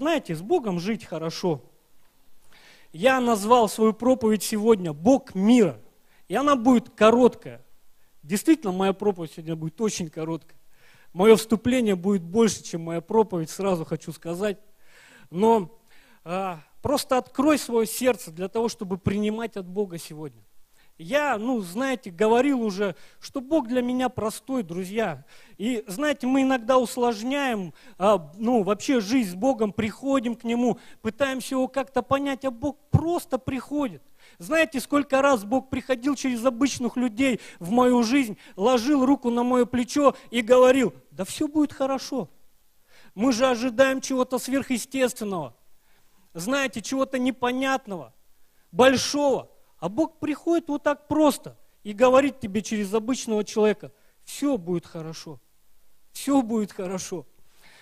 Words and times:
знаете, 0.00 0.34
с 0.34 0.40
Богом 0.40 0.80
жить 0.80 1.04
хорошо. 1.04 1.62
Я 2.90 3.20
назвал 3.20 3.68
свою 3.68 3.92
проповедь 3.92 4.42
сегодня 4.42 4.94
«Бог 4.94 5.34
мира». 5.34 5.78
И 6.26 6.34
она 6.34 6.56
будет 6.56 6.88
короткая. 6.88 7.62
Действительно, 8.22 8.72
моя 8.72 8.94
проповедь 8.94 9.32
сегодня 9.32 9.56
будет 9.56 9.78
очень 9.78 10.08
короткая. 10.08 10.58
Мое 11.12 11.36
вступление 11.36 11.96
будет 11.96 12.22
больше, 12.22 12.62
чем 12.62 12.80
моя 12.80 13.02
проповедь, 13.02 13.50
сразу 13.50 13.84
хочу 13.84 14.10
сказать. 14.12 14.58
Но 15.28 15.78
а, 16.24 16.60
просто 16.80 17.18
открой 17.18 17.58
свое 17.58 17.86
сердце 17.86 18.30
для 18.30 18.48
того, 18.48 18.70
чтобы 18.70 18.96
принимать 18.96 19.58
от 19.58 19.66
Бога 19.68 19.98
сегодня. 19.98 20.42
Я, 21.02 21.38
ну, 21.38 21.60
знаете, 21.60 22.10
говорил 22.10 22.60
уже, 22.60 22.94
что 23.20 23.40
Бог 23.40 23.68
для 23.68 23.80
меня 23.80 24.10
простой, 24.10 24.62
друзья. 24.62 25.24
И, 25.56 25.82
знаете, 25.86 26.26
мы 26.26 26.42
иногда 26.42 26.76
усложняем, 26.76 27.72
а, 27.96 28.30
ну, 28.36 28.62
вообще 28.62 29.00
жизнь 29.00 29.30
с 29.30 29.34
Богом, 29.34 29.72
приходим 29.72 30.34
к 30.34 30.44
Нему, 30.44 30.78
пытаемся 31.00 31.54
Его 31.54 31.68
как-то 31.68 32.02
понять, 32.02 32.44
а 32.44 32.50
Бог 32.50 32.76
просто 32.90 33.38
приходит. 33.38 34.02
Знаете, 34.36 34.78
сколько 34.78 35.22
раз 35.22 35.42
Бог 35.42 35.70
приходил 35.70 36.16
через 36.16 36.44
обычных 36.44 36.98
людей 36.98 37.40
в 37.60 37.70
мою 37.70 38.02
жизнь, 38.02 38.36
ложил 38.54 39.06
руку 39.06 39.30
на 39.30 39.42
мое 39.42 39.64
плечо 39.64 40.14
и 40.30 40.42
говорил, 40.42 40.92
да 41.12 41.24
все 41.24 41.48
будет 41.48 41.72
хорошо. 41.72 42.28
Мы 43.14 43.32
же 43.32 43.46
ожидаем 43.46 44.02
чего-то 44.02 44.38
сверхъестественного, 44.38 45.56
знаете, 46.34 46.82
чего-то 46.82 47.18
непонятного, 47.18 48.12
большого. 48.70 49.49
А 49.80 49.88
Бог 49.88 50.18
приходит 50.20 50.68
вот 50.68 50.82
так 50.82 51.08
просто 51.08 51.58
и 51.82 51.92
говорит 51.92 52.38
тебе 52.38 52.62
через 52.62 52.92
обычного 52.92 53.44
человека, 53.44 53.92
все 54.24 54.58
будет 54.58 54.86
хорошо, 54.86 55.40
все 56.12 56.42
будет 56.42 56.70
хорошо. 56.70 57.26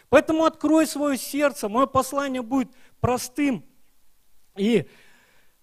Поэтому 0.08 0.44
открой 0.44 0.86
свое 0.86 1.18
сердце, 1.18 1.68
мое 1.68 1.86
послание 1.86 2.40
будет 2.40 2.70
простым. 3.00 3.64
И 4.56 4.88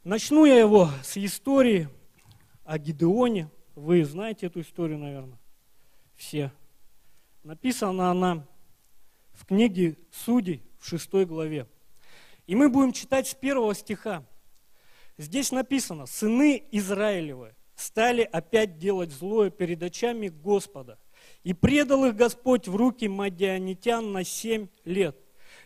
начну 0.04 0.46
я 0.46 0.60
его 0.60 0.90
с 1.04 1.18
истории 1.18 1.90
о 2.64 2.78
Гидеоне. 2.78 3.50
Вы 3.74 4.04
знаете 4.04 4.48
эту 4.48 4.62
историю, 4.62 5.00
наверное, 5.00 5.40
все. 6.16 6.52
Написана 7.44 8.12
она 8.12 8.46
в 9.34 9.46
книге 9.46 9.98
Судей 10.12 10.64
в 10.80 10.88
шестой 10.88 11.26
главе. 11.26 11.68
И 12.46 12.56
мы 12.56 12.70
будем 12.70 12.92
читать 12.92 13.28
с 13.28 13.34
первого 13.34 13.74
стиха. 13.74 14.24
Здесь 15.18 15.52
написано, 15.52 16.06
сыны 16.08 16.64
Израилевы 16.72 17.56
стали 17.76 18.22
опять 18.22 18.78
делать 18.78 19.12
злое 19.12 19.50
перед 19.50 19.82
очами 19.82 20.28
Господа. 20.28 20.98
И 21.44 21.54
предал 21.54 22.06
их 22.06 22.16
Господь 22.16 22.68
в 22.68 22.76
руки 22.76 23.08
мадианитян 23.08 24.12
на 24.12 24.24
семь 24.24 24.68
лет. 24.84 25.18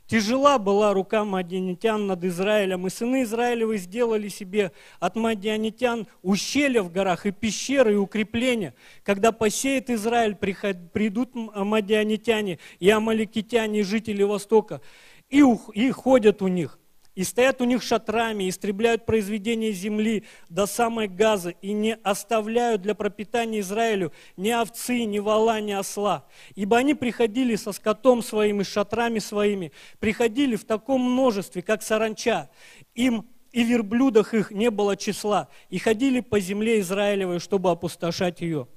Тяжела 0.05 0.57
была 0.57 0.93
рука 0.93 1.23
мадианитян 1.23 2.07
над 2.07 2.23
Израилем, 2.23 2.87
и 2.87 2.89
сыны 2.89 3.23
Израилевы 3.23 3.77
сделали 3.77 4.27
себе 4.27 4.71
от 4.99 5.15
мадианитян 5.15 6.07
ущелья 6.21 6.81
в 6.81 6.91
горах 6.91 7.25
и 7.25 7.31
пещеры 7.31 7.93
и 7.93 7.97
укрепления. 7.97 8.73
Когда 9.03 9.31
посеет 9.31 9.89
Израиль, 9.89 10.35
придут 10.35 11.35
мадианитяне 11.35 12.59
и 12.79 12.89
амаликитяне, 12.89 13.81
и 13.81 13.83
жители 13.83 14.23
Востока, 14.23 14.81
и, 15.29 15.43
и 15.73 15.91
ходят 15.91 16.41
у 16.41 16.47
них 16.47 16.79
и 17.19 17.25
стоят 17.25 17.59
у 17.59 17.65
них 17.65 17.83
шатрами, 17.83 18.47
истребляют 18.47 19.05
произведения 19.05 19.73
земли 19.73 20.23
до 20.47 20.65
самой 20.65 21.09
Газы, 21.09 21.57
и 21.61 21.73
не 21.73 21.95
оставляют 21.95 22.81
для 22.81 22.95
пропитания 22.95 23.59
Израилю 23.59 24.13
ни 24.37 24.49
овцы, 24.51 25.03
ни 25.03 25.19
вала, 25.19 25.59
ни 25.59 25.73
осла. 25.73 26.25
Ибо 26.55 26.77
они 26.77 26.93
приходили 26.93 27.57
со 27.57 27.73
скотом 27.73 28.23
своим 28.23 28.61
и 28.61 28.63
шатрами 28.63 29.19
своими, 29.19 29.73
приходили 29.99 30.55
в 30.55 30.63
таком 30.63 31.01
множестве, 31.01 31.61
как 31.61 31.83
саранча. 31.83 32.49
Им 32.95 33.27
и 33.51 33.65
верблюдах 33.65 34.33
их 34.33 34.51
не 34.51 34.71
было 34.71 34.95
числа, 34.95 35.49
и 35.69 35.77
ходили 35.77 36.21
по 36.21 36.39
земле 36.39 36.79
Израилевой, 36.79 37.39
чтобы 37.39 37.69
опустошать 37.69 38.39
ее. 38.39 38.69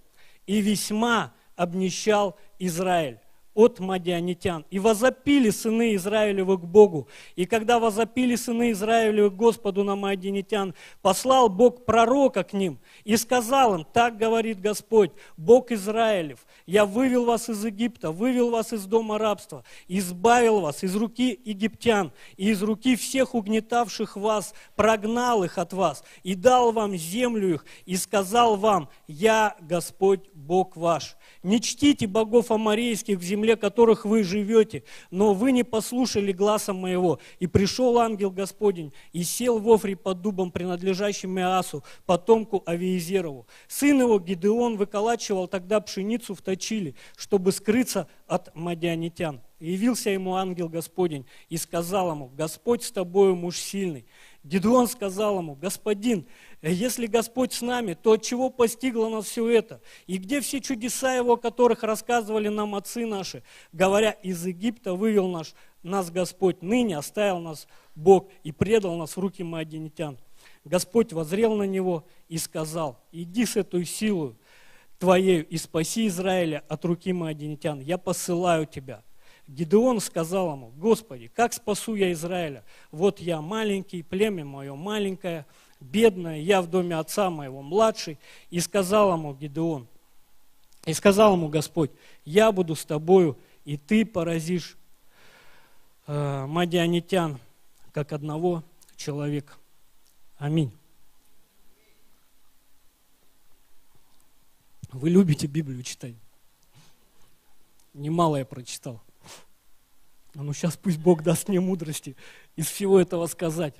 И 0.49 0.61
весьма 0.61 1.33
обнищал 1.55 2.37
Израиль 2.59 3.22
от 3.55 3.81
мадианитян. 3.81 4.65
И 4.71 4.79
возопили 4.79 5.51
сыны 5.51 5.95
Израилевы 5.95 6.59
к 6.59 6.65
Богу. 6.65 7.09
И 7.37 7.45
когда 7.47 7.79
возопили 7.79 8.37
сыны 8.37 8.73
Израилевы 8.73 9.31
к 9.31 9.35
Господу 9.35 9.85
на 9.85 9.97
мадианитян, 9.97 10.75
послал 11.03 11.49
Бог 11.49 11.85
пророка 11.85 12.45
к 12.45 12.53
ним 12.53 12.79
и 13.05 13.17
сказал 13.17 13.75
им, 13.75 13.87
так 13.93 14.17
говорит 14.17 14.61
Господь, 14.61 15.11
Бог 15.37 15.71
Израилев, 15.71 16.41
я 16.67 16.87
вывел 16.87 17.25
вас 17.25 17.49
из 17.49 17.65
Египта, 17.65 18.11
вывел 18.11 18.51
вас 18.51 18.73
из 18.73 18.85
дома 18.87 19.19
рабства, 19.19 19.65
избавил 19.89 20.61
вас 20.61 20.83
из 20.83 20.95
руки 20.97 21.39
египтян 21.45 22.13
и 22.37 22.51
из 22.51 22.63
руки 22.63 22.97
всех 22.97 23.35
угнетавших 23.35 24.17
вас, 24.17 24.55
прогнал 24.77 25.45
их 25.45 25.59
от 25.59 25.73
вас 25.73 26.05
и 26.23 26.35
дал 26.35 26.73
вам 26.73 26.97
землю 26.97 27.55
их 27.55 27.67
и 27.85 27.97
сказал 27.97 28.57
вам, 28.57 28.89
я 29.07 29.57
Господь 29.61 30.21
Бог 30.35 30.77
ваш. 30.77 31.17
Не 31.43 31.61
чтите 31.61 32.07
богов 32.07 32.51
амарейских 32.51 33.19
в 33.19 33.23
земле, 33.23 33.42
которых 33.57 34.05
вы 34.05 34.23
живете, 34.23 34.85
но 35.11 35.35
вы 35.35 35.53
не 35.53 35.65
послушали 35.65 36.33
гласа 36.33 36.73
моего. 36.73 37.19
И 37.39 37.47
пришел 37.47 37.99
ангел 37.99 38.31
Господень 38.31 38.93
и 39.13 39.23
сел 39.23 39.59
в 39.59 39.69
Офре 39.71 39.97
под 39.97 40.23
дубом, 40.23 40.51
принадлежащим 40.51 41.39
Иасу, 41.39 41.85
потомку 42.07 42.63
Авиезерову. 42.67 43.47
Сын 43.69 44.01
его 44.01 44.19
Гидеон 44.19 44.77
выколачивал 44.77 45.49
тогда 45.49 45.81
пшеницу 45.81 46.35
в 46.35 46.43
Точиле, 46.43 46.95
чтобы 47.17 47.53
скрыться 47.53 48.09
от 48.27 48.55
мадианитян. 48.55 49.41
И 49.59 49.73
явился 49.73 50.11
ему 50.11 50.35
ангел 50.35 50.69
Господень 50.69 51.25
и 51.49 51.57
сказал 51.57 52.11
ему, 52.11 52.29
Господь 52.35 52.83
с 52.83 52.91
тобою, 52.91 53.37
муж 53.37 53.59
сильный. 53.59 54.07
Гедеон 54.43 54.89
сказал 54.89 55.39
ему, 55.39 55.55
господин, 55.55 56.27
если 56.71 57.07
Господь 57.07 57.53
с 57.53 57.61
нами, 57.61 57.95
то 57.95 58.13
от 58.13 58.23
чего 58.23 58.49
постигло 58.49 59.09
нас 59.09 59.27
все 59.27 59.49
это? 59.49 59.81
И 60.07 60.17
где 60.19 60.41
все 60.41 60.61
чудеса 60.61 61.15
Его, 61.15 61.33
о 61.33 61.37
которых 61.37 61.83
рассказывали 61.83 62.49
нам 62.49 62.77
отцы 62.77 63.05
наши, 63.05 63.43
говоря, 63.73 64.13
из 64.13 64.47
Египта 64.47 64.95
вывел 64.95 65.27
наш, 65.29 65.55
нас 65.83 66.11
Господь, 66.11 66.63
ныне 66.63 66.97
оставил 66.97 67.41
нас 67.41 67.67
Бог 67.97 68.31
и 68.45 68.53
предал 68.53 68.97
нас 68.97 69.17
в 69.17 69.21
руки 69.21 69.43
маадинитян. 69.43 70.17
Господь 70.65 71.13
возрел 71.13 71.55
на 71.57 71.65
него 71.65 72.07
и 72.29 72.39
сказал, 72.39 73.01
иди 73.11 73.45
с 73.45 73.57
этой 73.57 73.85
силой 73.85 74.37
твоею 74.99 75.45
и 75.49 75.57
спаси 75.57 76.07
Израиля 76.07 76.63
от 76.69 76.85
руки 76.85 77.13
маадинитян, 77.13 77.81
я 77.81 77.99
посылаю 77.99 78.67
тебя. 78.67 79.03
Гидеон 79.49 79.99
сказал 79.99 80.53
ему, 80.53 80.73
Господи, 80.77 81.27
как 81.27 81.53
спасу 81.53 81.97
я 81.97 82.13
Израиля? 82.13 82.65
Вот 82.93 83.19
я 83.19 83.41
маленький, 83.41 84.03
племя 84.03 84.45
мое 84.45 84.75
маленькое, 84.75 85.45
бедное, 85.83 86.39
я 86.41 86.63
в 86.63 86.69
доме 86.69 86.97
отца 86.97 87.31
моего 87.31 87.63
младший. 87.63 88.19
И 88.51 88.61
сказал 88.61 89.13
ему 89.13 89.35
Гидеон, 89.35 89.87
и 90.85 90.95
сказал 90.95 91.35
ему 91.35 91.49
Господь, 91.49 91.91
я 92.25 92.51
буду 92.53 92.75
с 92.75 92.85
тобою, 92.85 93.39
и 93.65 93.77
ты 93.77 94.05
поразишь 94.05 94.77
э, 96.07 96.47
мадианитян, 96.47 97.39
как 97.93 98.13
одного 98.13 98.65
человека. 98.97 99.55
Аминь. 100.39 100.73
Вы 104.91 105.11
любите 105.11 105.47
Библию 105.47 105.83
читать? 105.83 106.15
Немало 107.95 108.37
я 108.37 108.45
прочитал. 108.45 109.01
А 110.35 110.43
ну 110.43 110.53
сейчас 110.53 110.77
пусть 110.77 110.99
Бог 110.99 111.23
даст 111.23 111.49
мне 111.49 111.61
мудрости 111.61 112.17
из 112.57 112.67
всего 112.67 112.99
этого 112.99 113.27
сказать. 113.27 113.75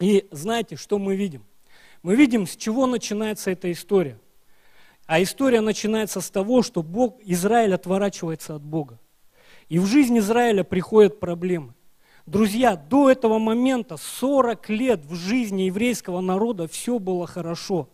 И 0.00 0.28
знаете, 0.30 0.76
что 0.76 0.98
мы 0.98 1.16
видим? 1.16 1.44
Мы 2.02 2.14
видим, 2.14 2.46
с 2.46 2.56
чего 2.56 2.86
начинается 2.86 3.50
эта 3.50 3.70
история. 3.72 4.18
А 5.06 5.22
история 5.22 5.60
начинается 5.60 6.20
с 6.20 6.30
того, 6.30 6.62
что 6.62 6.82
Бог, 6.82 7.18
Израиль 7.24 7.74
отворачивается 7.74 8.54
от 8.54 8.62
Бога. 8.62 8.98
И 9.68 9.78
в 9.78 9.86
жизнь 9.86 10.18
Израиля 10.18 10.64
приходят 10.64 11.18
проблемы. 11.18 11.74
Друзья, 12.26 12.76
до 12.76 13.10
этого 13.10 13.38
момента 13.38 13.96
40 13.96 14.68
лет 14.68 15.04
в 15.04 15.14
жизни 15.14 15.62
еврейского 15.62 16.20
народа 16.20 16.68
все 16.68 16.98
было 16.98 17.26
хорошо. 17.26 17.88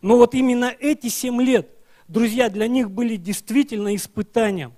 Но 0.00 0.16
вот 0.16 0.34
именно 0.34 0.72
эти 0.78 1.08
7 1.08 1.42
лет, 1.42 1.68
друзья, 2.06 2.48
для 2.48 2.68
них 2.68 2.90
были 2.90 3.16
действительно 3.16 3.94
испытанием. 3.94 4.72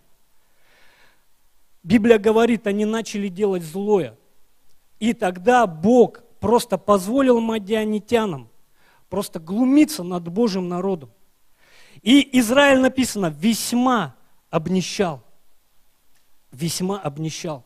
Библия 1.82 2.18
говорит, 2.18 2.66
они 2.66 2.84
начали 2.86 3.28
делать 3.28 3.62
злое. 3.62 4.16
И 4.98 5.12
тогда 5.12 5.66
Бог 5.66 6.22
просто 6.40 6.78
позволил 6.78 7.40
мадианитянам 7.40 8.48
просто 9.08 9.38
глумиться 9.40 10.02
над 10.02 10.28
Божьим 10.28 10.68
народом. 10.68 11.10
И 12.02 12.38
Израиль 12.38 12.80
написано, 12.80 13.26
весьма 13.26 14.14
обнищал. 14.48 15.22
Весьма 16.50 16.98
обнищал. 16.98 17.64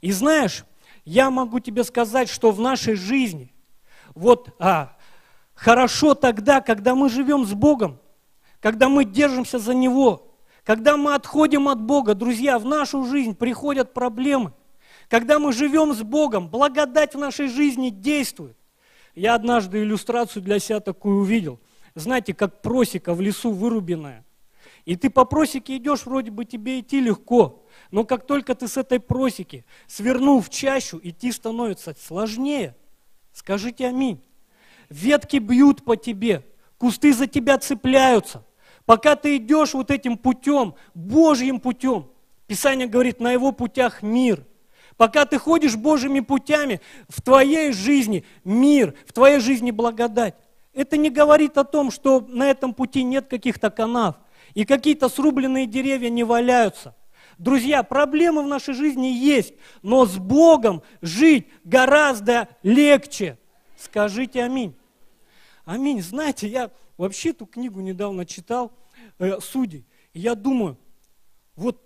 И 0.00 0.12
знаешь, 0.12 0.64
я 1.04 1.30
могу 1.30 1.58
тебе 1.58 1.82
сказать, 1.82 2.28
что 2.28 2.52
в 2.52 2.60
нашей 2.60 2.94
жизни, 2.94 3.52
вот 4.14 4.54
а, 4.58 4.96
хорошо 5.54 6.14
тогда, 6.14 6.60
когда 6.60 6.94
мы 6.94 7.08
живем 7.08 7.44
с 7.44 7.52
Богом, 7.52 7.98
когда 8.60 8.88
мы 8.88 9.04
держимся 9.04 9.58
за 9.58 9.74
Него, 9.74 10.32
когда 10.62 10.96
мы 10.96 11.14
отходим 11.14 11.68
от 11.68 11.80
Бога, 11.80 12.14
друзья, 12.14 12.58
в 12.58 12.64
нашу 12.64 13.04
жизнь 13.04 13.34
приходят 13.34 13.92
проблемы. 13.92 14.52
Когда 15.12 15.38
мы 15.38 15.52
живем 15.52 15.92
с 15.92 16.02
Богом, 16.02 16.48
благодать 16.48 17.14
в 17.14 17.18
нашей 17.18 17.48
жизни 17.48 17.90
действует. 17.90 18.56
Я 19.14 19.34
однажды 19.34 19.82
иллюстрацию 19.82 20.42
для 20.42 20.58
себя 20.58 20.80
такую 20.80 21.18
увидел. 21.18 21.60
Знаете, 21.94 22.32
как 22.32 22.62
просека 22.62 23.12
в 23.12 23.20
лесу 23.20 23.50
вырубленная. 23.50 24.24
И 24.86 24.96
ты 24.96 25.10
по 25.10 25.26
просеке 25.26 25.76
идешь, 25.76 26.06
вроде 26.06 26.30
бы 26.30 26.46
тебе 26.46 26.80
идти 26.80 26.98
легко. 26.98 27.62
Но 27.90 28.04
как 28.04 28.26
только 28.26 28.54
ты 28.54 28.66
с 28.66 28.78
этой 28.78 29.00
просеки 29.00 29.66
свернул 29.86 30.40
в 30.40 30.48
чащу, 30.48 30.98
идти 31.02 31.30
становится 31.30 31.94
сложнее. 32.00 32.74
Скажите 33.34 33.88
аминь. 33.88 34.18
Ветки 34.88 35.36
бьют 35.36 35.84
по 35.84 35.94
тебе, 35.94 36.42
кусты 36.78 37.12
за 37.12 37.26
тебя 37.26 37.58
цепляются. 37.58 38.46
Пока 38.86 39.14
ты 39.16 39.36
идешь 39.36 39.74
вот 39.74 39.90
этим 39.90 40.16
путем, 40.16 40.74
Божьим 40.94 41.60
путем, 41.60 42.08
Писание 42.46 42.86
говорит, 42.86 43.20
на 43.20 43.30
его 43.30 43.52
путях 43.52 44.00
мир. 44.00 44.46
Пока 44.96 45.24
ты 45.24 45.38
ходишь 45.38 45.76
Божьими 45.76 46.20
путями, 46.20 46.80
в 47.08 47.22
твоей 47.22 47.72
жизни 47.72 48.24
мир, 48.44 48.94
в 49.06 49.12
твоей 49.12 49.40
жизни 49.40 49.70
благодать. 49.70 50.34
Это 50.72 50.96
не 50.96 51.10
говорит 51.10 51.58
о 51.58 51.64
том, 51.64 51.90
что 51.90 52.20
на 52.20 52.50
этом 52.50 52.74
пути 52.74 53.02
нет 53.02 53.28
каких-то 53.28 53.70
канав, 53.70 54.16
и 54.54 54.64
какие-то 54.64 55.08
срубленные 55.08 55.66
деревья 55.66 56.08
не 56.08 56.24
валяются. 56.24 56.94
Друзья, 57.38 57.82
проблемы 57.82 58.42
в 58.42 58.46
нашей 58.46 58.74
жизни 58.74 59.06
есть, 59.06 59.54
но 59.82 60.06
с 60.06 60.16
Богом 60.16 60.82
жить 61.00 61.48
гораздо 61.64 62.48
легче. 62.62 63.38
Скажите 63.76 64.42
аминь. 64.42 64.76
Аминь. 65.64 66.02
Знаете, 66.02 66.48
я 66.48 66.70
вообще 66.96 67.30
эту 67.30 67.46
книгу 67.46 67.80
недавно 67.80 68.26
читал, 68.26 68.72
э, 69.18 69.40
Судей, 69.40 69.86
я 70.14 70.34
думаю, 70.34 70.78
вот 71.56 71.82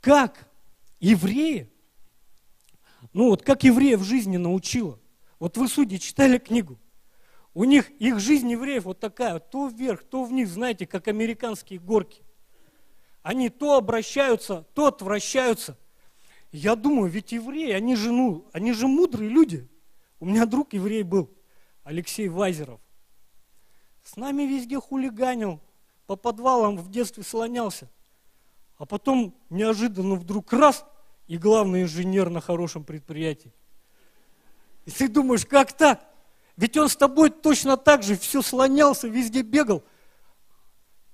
как 0.00 0.48
евреи, 1.04 1.70
ну 3.12 3.28
вот 3.28 3.42
как 3.42 3.64
евреев 3.64 4.02
жизни 4.02 4.36
научила. 4.36 4.98
Вот 5.38 5.56
вы, 5.56 5.68
судьи, 5.68 5.98
читали 5.98 6.38
книгу. 6.38 6.78
У 7.52 7.64
них, 7.64 7.90
их 8.00 8.18
жизнь 8.18 8.50
евреев 8.50 8.84
вот 8.84 9.00
такая, 9.00 9.38
то 9.38 9.68
вверх, 9.68 10.02
то 10.02 10.24
вниз, 10.24 10.50
знаете, 10.50 10.86
как 10.86 11.06
американские 11.06 11.78
горки. 11.78 12.22
Они 13.22 13.48
то 13.50 13.76
обращаются, 13.76 14.66
то 14.74 14.86
отвращаются. 14.86 15.78
Я 16.50 16.74
думаю, 16.74 17.10
ведь 17.10 17.32
евреи, 17.32 17.72
они 17.72 17.96
же, 17.96 18.10
ну, 18.10 18.48
они 18.52 18.72
же 18.72 18.86
мудрые 18.86 19.28
люди. 19.28 19.68
У 20.20 20.26
меня 20.26 20.46
друг 20.46 20.72
еврей 20.72 21.02
был, 21.02 21.30
Алексей 21.82 22.28
Вайзеров. 22.28 22.80
С 24.02 24.16
нами 24.16 24.44
везде 24.44 24.80
хулиганил, 24.80 25.60
по 26.06 26.16
подвалам 26.16 26.76
в 26.76 26.90
детстве 26.90 27.22
слонялся. 27.22 27.90
А 28.76 28.86
потом 28.86 29.34
неожиданно 29.50 30.16
вдруг 30.16 30.52
раз, 30.52 30.84
и 31.26 31.38
главный 31.38 31.82
инженер 31.82 32.30
на 32.30 32.40
хорошем 32.40 32.84
предприятии. 32.84 33.52
И 34.84 34.90
ты 34.90 35.08
думаешь, 35.08 35.46
как 35.46 35.72
так? 35.72 36.04
Ведь 36.56 36.76
он 36.76 36.88
с 36.88 36.96
тобой 36.96 37.30
точно 37.30 37.76
так 37.76 38.02
же 38.02 38.16
все 38.16 38.42
слонялся, 38.42 39.08
везде 39.08 39.42
бегал. 39.42 39.82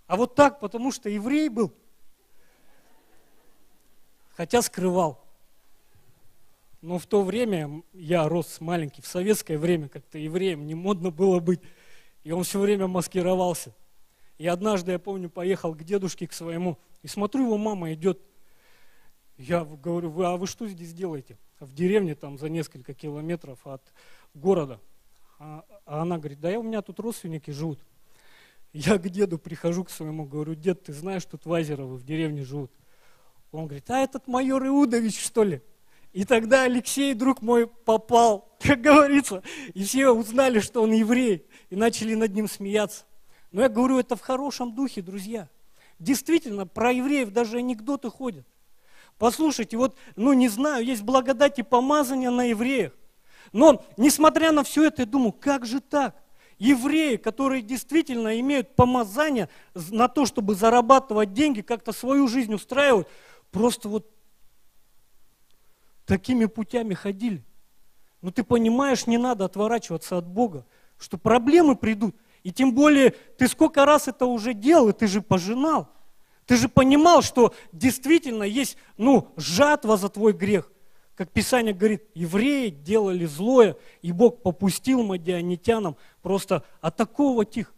А 0.07 0.17
вот 0.17 0.35
так, 0.35 0.61
потому 0.61 0.93
что 0.93 1.09
еврей 1.09 1.49
был. 1.49 1.73
Хотя 4.37 4.61
скрывал. 4.61 5.25
Но 6.83 6.99
в 6.99 7.07
то 7.07 7.23
время, 7.23 7.83
я 7.93 8.29
рос 8.29 8.61
маленький, 8.61 9.03
в 9.03 9.07
советское 9.07 9.59
время 9.59 9.89
как-то 9.89 10.19
евреем 10.19 10.67
не 10.67 10.75
модно 10.75 11.11
было 11.11 11.39
быть. 11.39 11.61
И 12.25 12.33
он 12.33 12.43
все 12.43 12.59
время 12.59 12.87
маскировался. 12.87 13.75
И 14.39 14.47
однажды, 14.47 14.93
я 14.93 14.99
помню, 14.99 15.29
поехал 15.31 15.75
к 15.75 15.85
дедушке, 15.85 16.27
к 16.27 16.33
своему, 16.33 16.79
и 17.03 17.09
смотрю, 17.09 17.45
его 17.45 17.59
мама 17.59 17.93
идет. 17.93 18.21
Я 19.41 19.65
говорю, 19.65 20.11
вы, 20.11 20.27
а 20.27 20.37
вы 20.37 20.47
что 20.47 20.69
здесь 20.69 20.93
делаете? 20.93 21.39
В 21.61 21.73
деревне, 21.73 22.15
там, 22.15 22.37
за 22.37 22.51
несколько 22.51 22.93
километров 22.93 23.67
от 23.67 23.81
города. 24.35 24.79
А, 25.39 25.65
а 25.87 26.03
она 26.03 26.19
говорит, 26.19 26.41
да 26.41 26.51
я, 26.51 26.61
у 26.61 26.63
меня 26.63 26.83
тут 26.83 27.01
родственники 27.01 27.51
живут. 27.51 27.81
Я 28.75 28.99
к 28.99 29.09
деду 29.09 29.39
прихожу 29.39 29.85
к 29.85 29.91
своему, 29.91 30.27
говорю, 30.27 30.55
дед, 30.55 30.83
ты 30.83 30.93
знаешь, 30.93 31.25
тут 31.25 31.47
Вазеровы 31.47 31.97
в 31.97 32.05
деревне 32.05 32.45
живут. 32.45 32.71
Он 33.51 33.65
говорит, 33.65 33.91
а 33.91 34.01
этот 34.01 34.27
майор 34.29 34.63
Иудович, 34.67 35.19
что 35.19 35.43
ли? 35.43 35.63
И 36.13 36.27
тогда 36.27 36.65
Алексей, 36.65 37.15
друг 37.15 37.41
мой, 37.41 37.67
попал, 37.67 38.55
как 38.61 38.83
говорится, 38.83 39.43
и 39.73 39.85
все 39.85 40.11
узнали, 40.11 40.61
что 40.61 40.83
он 40.83 40.93
еврей, 40.93 41.47
и 41.71 41.77
начали 41.77 42.15
над 42.15 42.35
ним 42.35 42.47
смеяться. 42.47 43.07
Но 43.53 43.63
я 43.63 43.71
говорю, 43.71 44.01
это 44.01 44.17
в 44.17 44.21
хорошем 44.21 44.75
духе, 44.75 45.01
друзья. 45.01 45.49
Действительно, 45.99 46.67
про 46.67 46.93
евреев 46.93 47.31
даже 47.31 47.57
анекдоты 47.57 48.11
ходят. 48.11 48.47
Послушайте, 49.21 49.77
вот, 49.77 49.97
ну 50.17 50.33
не 50.33 50.49
знаю, 50.49 50.85
есть 50.85 51.03
благодать 51.03 51.61
и 51.61 51.63
помазание 51.63 52.31
на 52.31 52.47
евреях. 52.47 52.93
Но, 53.53 53.85
несмотря 53.97 54.51
на 54.51 54.65
все 54.65 54.85
это, 54.85 55.03
я 55.03 55.07
думаю, 55.07 55.33
как 55.33 55.67
же 55.67 55.81
так? 55.81 56.17
Евреи, 56.59 57.17
которые 57.17 57.63
действительно 57.63 58.41
имеют 58.41 58.75
помазание 58.75 59.49
на 59.75 60.09
то, 60.09 60.27
чтобы 60.27 60.55
зарабатывать 60.55 61.35
деньги, 61.35 61.61
как-то 61.61 61.93
свою 61.93 62.27
жизнь 62.29 62.55
устраивать, 62.55 63.07
просто 63.51 63.89
вот 63.89 64.11
такими 66.07 66.47
путями 66.47 66.95
ходили. 66.95 67.45
Но 68.23 68.31
ты 68.31 68.43
понимаешь, 68.43 69.07
не 69.07 69.19
надо 69.19 69.45
отворачиваться 69.45 70.17
от 70.17 70.27
Бога, 70.27 70.67
что 70.99 71.19
проблемы 71.19 71.77
придут– 71.77 72.17
и 72.43 72.53
тем 72.53 72.75
более, 72.75 73.11
ты 73.11 73.49
сколько 73.49 73.85
раз 73.85 74.09
это 74.09 74.27
уже 74.27 74.55
делал, 74.55 74.89
и 74.89 74.93
ты 74.93 75.07
же 75.07 75.21
пожинал. 75.21 75.91
Ты 76.51 76.57
же 76.57 76.69
понимал, 76.69 77.23
что 77.23 77.55
действительно 77.71 78.43
есть, 78.43 78.77
ну, 78.97 79.33
жатва 79.37 79.97
за 79.97 80.09
твой 80.09 80.33
грех. 80.33 80.69
Как 81.15 81.31
Писание 81.31 81.73
говорит, 81.73 82.03
евреи 82.13 82.71
делали 82.71 83.25
злое, 83.25 83.77
и 84.03 84.11
Бог 84.11 84.43
попустил 84.43 85.05
мадианитянам 85.05 85.97
просто 86.23 86.65
атаковывать 86.81 87.57
их. 87.57 87.73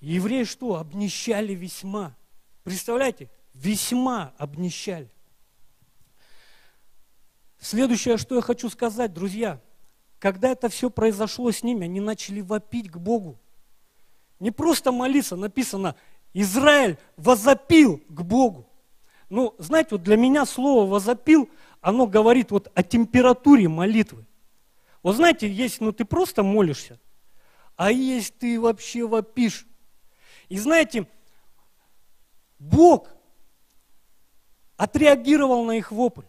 Евреи 0.00 0.42
что? 0.42 0.78
Обнищали 0.78 1.52
весьма. 1.54 2.16
Представляете? 2.64 3.30
Весьма 3.54 4.34
обнищали. 4.36 5.08
Следующее, 7.60 8.16
что 8.16 8.34
я 8.34 8.40
хочу 8.40 8.68
сказать, 8.68 9.14
друзья– 9.14 9.60
когда 10.18 10.50
это 10.50 10.68
все 10.68 10.90
произошло 10.90 11.52
с 11.52 11.62
ними, 11.62 11.84
они 11.84 12.00
начали 12.00 12.40
вопить 12.40 12.90
к 12.90 12.96
Богу. 12.96 13.38
Не 14.42 14.50
просто 14.50 14.90
молиться, 14.90 15.36
написано, 15.36 15.94
Израиль 16.34 16.98
возопил 17.16 18.02
к 18.08 18.22
Богу. 18.22 18.68
Ну, 19.28 19.54
знаете, 19.58 19.90
вот 19.92 20.02
для 20.02 20.16
меня 20.16 20.44
слово 20.46 20.88
возопил, 20.88 21.48
оно 21.80 22.06
говорит 22.06 22.50
вот 22.50 22.70
о 22.74 22.82
температуре 22.82 23.68
молитвы. 23.68 24.24
Вот 25.02 25.16
знаете, 25.16 25.50
есть, 25.50 25.80
ну 25.80 25.92
ты 25.92 26.04
просто 26.04 26.42
молишься, 26.42 27.00
а 27.76 27.90
есть 27.90 28.38
ты 28.38 28.60
вообще 28.60 29.06
вопишь. 29.06 29.66
И 30.48 30.58
знаете, 30.58 31.06
Бог 32.58 33.08
отреагировал 34.76 35.64
на 35.64 35.72
их 35.72 35.90
вопль. 35.90 36.24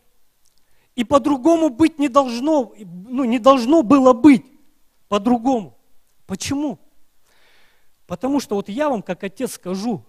И 0.95 1.03
по-другому 1.03 1.69
быть 1.69 1.99
не 1.99 2.07
должно, 2.07 2.73
ну, 2.77 3.23
не 3.23 3.39
должно 3.39 3.81
было 3.81 4.13
быть. 4.13 4.45
По-другому. 5.07 5.77
Почему? 6.25 6.79
Потому 8.07 8.39
что 8.39 8.55
вот 8.55 8.69
я 8.69 8.89
вам 8.89 9.01
как 9.01 9.23
отец 9.23 9.53
скажу, 9.53 10.05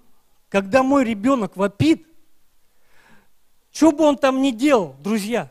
когда 0.48 0.82
мой 0.82 1.04
ребенок 1.04 1.56
вопит, 1.56 2.06
что 3.72 3.92
бы 3.92 4.04
он 4.04 4.16
там 4.16 4.42
ни 4.42 4.50
делал, 4.50 4.96
друзья, 5.00 5.50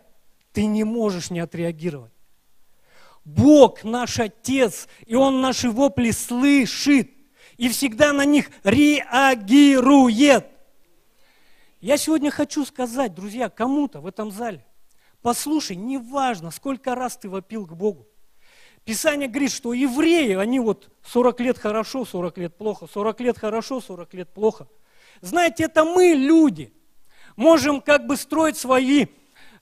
ты 0.52 0.66
не 0.66 0.84
можешь 0.84 1.30
не 1.30 1.40
отреагировать. 1.40 2.12
Бог 3.26 3.84
наш 3.84 4.20
Отец, 4.20 4.88
и 5.06 5.16
Он 5.16 5.40
наши 5.40 5.70
вопли 5.70 6.12
слышит, 6.12 7.10
и 7.56 7.70
всегда 7.70 8.12
на 8.12 8.26
них 8.26 8.50
реагирует. 8.64 10.46
Я 11.80 11.98
сегодня 11.98 12.32
хочу 12.32 12.66
сказать, 12.66 13.14
друзья, 13.14 13.50
кому-то 13.50 14.02
в 14.02 14.08
этом 14.08 14.32
зале, 14.32 14.66
Послушай, 15.24 15.78
неважно, 15.78 16.52
сколько 16.52 16.96
раз 16.96 17.16
ты 17.16 17.30
вопил 17.30 17.66
к 17.66 17.74
Богу. 17.74 18.06
Писание 18.86 19.28
говорит, 19.28 19.52
что 19.52 19.74
евреи, 19.74 20.36
они 20.36 20.60
вот 20.60 20.90
40 21.06 21.40
лет 21.40 21.58
хорошо, 21.58 22.06
40 22.06 22.38
лет 22.38 22.58
плохо, 22.58 22.88
40 22.92 23.22
лет 23.22 23.38
хорошо, 23.38 23.80
40 23.80 24.14
лет 24.14 24.30
плохо. 24.30 24.68
Знаете, 25.22 25.64
это 25.64 25.86
мы, 25.86 26.14
люди, 26.14 26.74
можем 27.36 27.80
как 27.82 28.06
бы 28.08 28.18
строить 28.18 28.58
свои 28.58 29.08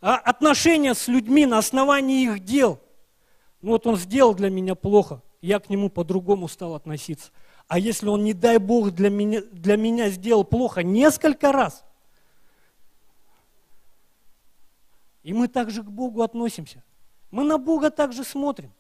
а, 0.02 0.16
отношения 0.16 0.96
с 0.96 1.08
людьми 1.08 1.46
на 1.46 1.60
основании 1.60 2.24
их 2.24 2.44
дел. 2.44 2.80
Ну 3.62 3.72
вот 3.72 3.86
он 3.86 3.96
сделал 3.98 4.34
для 4.34 4.50
меня 4.50 4.74
плохо, 4.74 5.22
я 5.42 5.60
к 5.60 5.70
нему 5.70 5.90
по-другому 5.90 6.48
стал 6.48 6.74
относиться. 6.74 7.32
А 7.68 7.78
если 7.78 8.08
он, 8.08 8.24
не 8.24 8.34
дай 8.34 8.58
Бог, 8.58 8.92
для 8.92 9.10
меня, 9.10 9.42
для 9.52 9.78
меня 9.78 10.10
сделал 10.10 10.44
плохо 10.44 10.82
несколько 10.84 11.52
раз– 11.52 11.84
И 15.24 15.34
мы 15.34 15.48
также 15.48 15.84
к 15.84 15.88
Богу 15.88 16.22
относимся. 16.22 16.84
Мы 17.30 17.44
на 17.44 17.58
Бога 17.58 17.92
также 17.92 18.24
смотрим. 18.24 18.72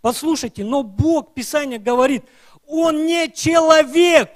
Послушайте, 0.00 0.64
но 0.64 0.82
Бог, 0.82 1.34
Писание 1.34 1.78
говорит, 1.78 2.24
Он 2.66 3.06
не 3.06 3.32
человек. 3.32 4.30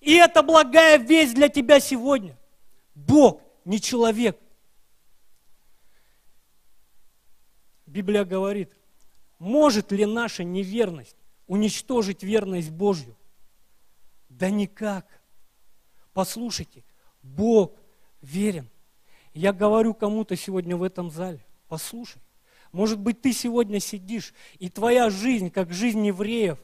И 0.00 0.14
это 0.14 0.42
благая 0.42 0.98
весть 0.98 1.34
для 1.34 1.48
тебя 1.48 1.80
сегодня. 1.80 2.38
Бог 2.94 3.40
не 3.64 3.80
человек. 3.80 4.38
Библия 7.86 8.24
говорит, 8.24 8.72
может 9.38 9.92
ли 9.92 10.04
наша 10.04 10.42
неверность 10.42 11.16
уничтожить 11.46 12.22
верность 12.22 12.70
Божью? 12.70 13.16
Да 14.28 14.50
никак. 14.50 15.06
Послушайте, 16.12 16.84
Бог 17.22 17.76
верен. 18.20 18.68
Я 19.32 19.52
говорю 19.52 19.94
кому-то 19.94 20.36
сегодня 20.36 20.76
в 20.76 20.82
этом 20.82 21.10
зале, 21.10 21.44
послушай, 21.68 22.22
может 22.74 22.98
быть, 22.98 23.20
ты 23.20 23.32
сегодня 23.32 23.78
сидишь, 23.78 24.34
и 24.58 24.68
твоя 24.68 25.08
жизнь, 25.08 25.48
как 25.48 25.72
жизнь 25.72 26.04
евреев, 26.04 26.58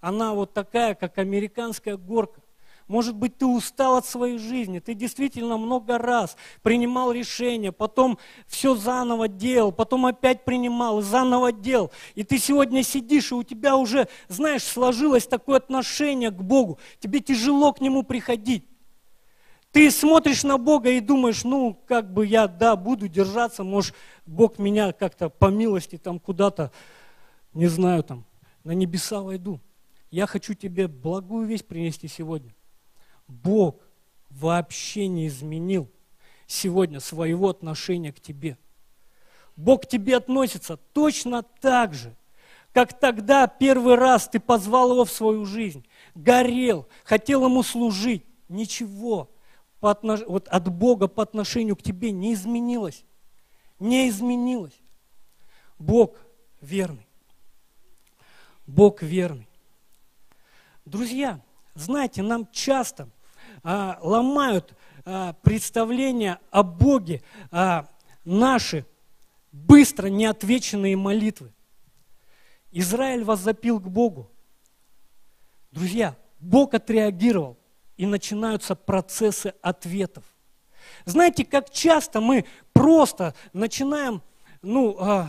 она 0.00 0.34
вот 0.34 0.52
такая, 0.52 0.96
как 0.96 1.16
американская 1.18 1.96
горка. 1.96 2.42
Может 2.88 3.14
быть, 3.14 3.38
ты 3.38 3.46
устал 3.46 3.96
от 3.96 4.04
своей 4.04 4.36
жизни, 4.36 4.80
ты 4.80 4.94
действительно 4.94 5.56
много 5.56 5.96
раз 5.96 6.36
принимал 6.62 7.12
решения, 7.12 7.70
потом 7.70 8.18
все 8.48 8.74
заново 8.74 9.28
делал, 9.28 9.70
потом 9.70 10.06
опять 10.06 10.44
принимал 10.44 11.00
заново 11.02 11.52
делал. 11.52 11.92
И 12.16 12.24
ты 12.24 12.38
сегодня 12.38 12.82
сидишь, 12.82 13.30
и 13.30 13.36
у 13.36 13.44
тебя 13.44 13.76
уже, 13.76 14.08
знаешь, 14.26 14.64
сложилось 14.64 15.28
такое 15.28 15.58
отношение 15.58 16.30
к 16.30 16.42
Богу. 16.42 16.80
Тебе 16.98 17.20
тяжело 17.20 17.72
к 17.72 17.80
Нему 17.80 18.02
приходить. 18.02 18.66
Ты 19.74 19.90
смотришь 19.90 20.42
на 20.42 20.56
Бога 20.56 20.88
и 20.88 21.00
думаешь, 21.00 21.44
ну, 21.44 21.78
как 21.86 22.10
бы 22.10 22.26
я, 22.26 22.48
да, 22.48 22.76
буду 22.76 23.08
держаться, 23.08 23.62
может, 23.62 23.94
Бог 24.24 24.58
меня 24.58 24.92
как-то 24.92 25.28
по 25.28 25.50
милости 25.50 25.98
там 25.98 26.18
куда-то, 26.18 26.72
не 27.52 27.66
знаю, 27.66 28.02
там, 28.02 28.24
на 28.62 28.72
небеса 28.72 29.20
войду. 29.20 29.60
Я 30.10 30.26
хочу 30.26 30.54
тебе 30.54 30.88
благую 30.88 31.46
весть 31.46 31.66
принести 31.66 32.08
сегодня– 32.08 32.54
Бог 33.28 33.80
вообще 34.30 35.06
не 35.06 35.26
изменил 35.28 35.90
сегодня 36.46 37.00
своего 37.00 37.48
отношения 37.48 38.12
к 38.12 38.20
тебе. 38.20 38.58
Бог 39.56 39.82
к 39.82 39.86
тебе 39.86 40.16
относится 40.16 40.76
точно 40.76 41.42
так 41.42 41.94
же, 41.94 42.16
как 42.72 42.98
тогда 42.98 43.46
первый 43.46 43.94
раз 43.94 44.28
ты 44.28 44.40
позвал 44.40 44.92
его 44.92 45.04
в 45.04 45.10
свою 45.10 45.44
жизнь, 45.44 45.86
горел, 46.14 46.88
хотел 47.04 47.44
ему 47.44 47.62
служить. 47.62 48.24
Ничего 48.48 49.30
по 49.84 49.90
отнош... 49.90 50.22
вот 50.26 50.48
от 50.48 50.68
Бога 50.72 51.08
по 51.08 51.22
отношению 51.22 51.76
к 51.76 51.82
тебе 51.82 52.10
не 52.10 52.32
изменилось. 52.32 53.04
Не 53.78 54.08
изменилось. 54.08 54.80
Бог 55.78 56.16
верный. 56.62 57.06
Бог 58.66 59.02
верный. 59.02 59.46
Друзья, 60.86 61.38
знаете, 61.74 62.22
нам 62.22 62.50
часто 62.50 63.10
а, 63.62 63.98
ломают 64.00 64.74
а, 65.04 65.34
представления 65.42 66.40
о 66.50 66.62
Боге, 66.62 67.22
а, 67.50 67.86
наши 68.24 68.86
быстро 69.52 70.06
неотвеченные 70.06 70.96
молитвы. 70.96 71.52
Израиль 72.72 73.22
возопил 73.22 73.80
к 73.80 73.88
Богу. 73.90 74.30
Друзья, 75.72 76.16
Бог 76.40 76.72
отреагировал, 76.72 77.58
и 77.96 78.06
начинаются 78.06 78.74
процессы 78.74 79.54
ответов. 79.62 80.24
Знаете, 81.04 81.44
как 81.44 81.70
часто 81.70 82.20
мы 82.20 82.44
просто 82.72 83.34
начинаем, 83.52 84.22
ну, 84.62 84.96
а, 84.98 85.28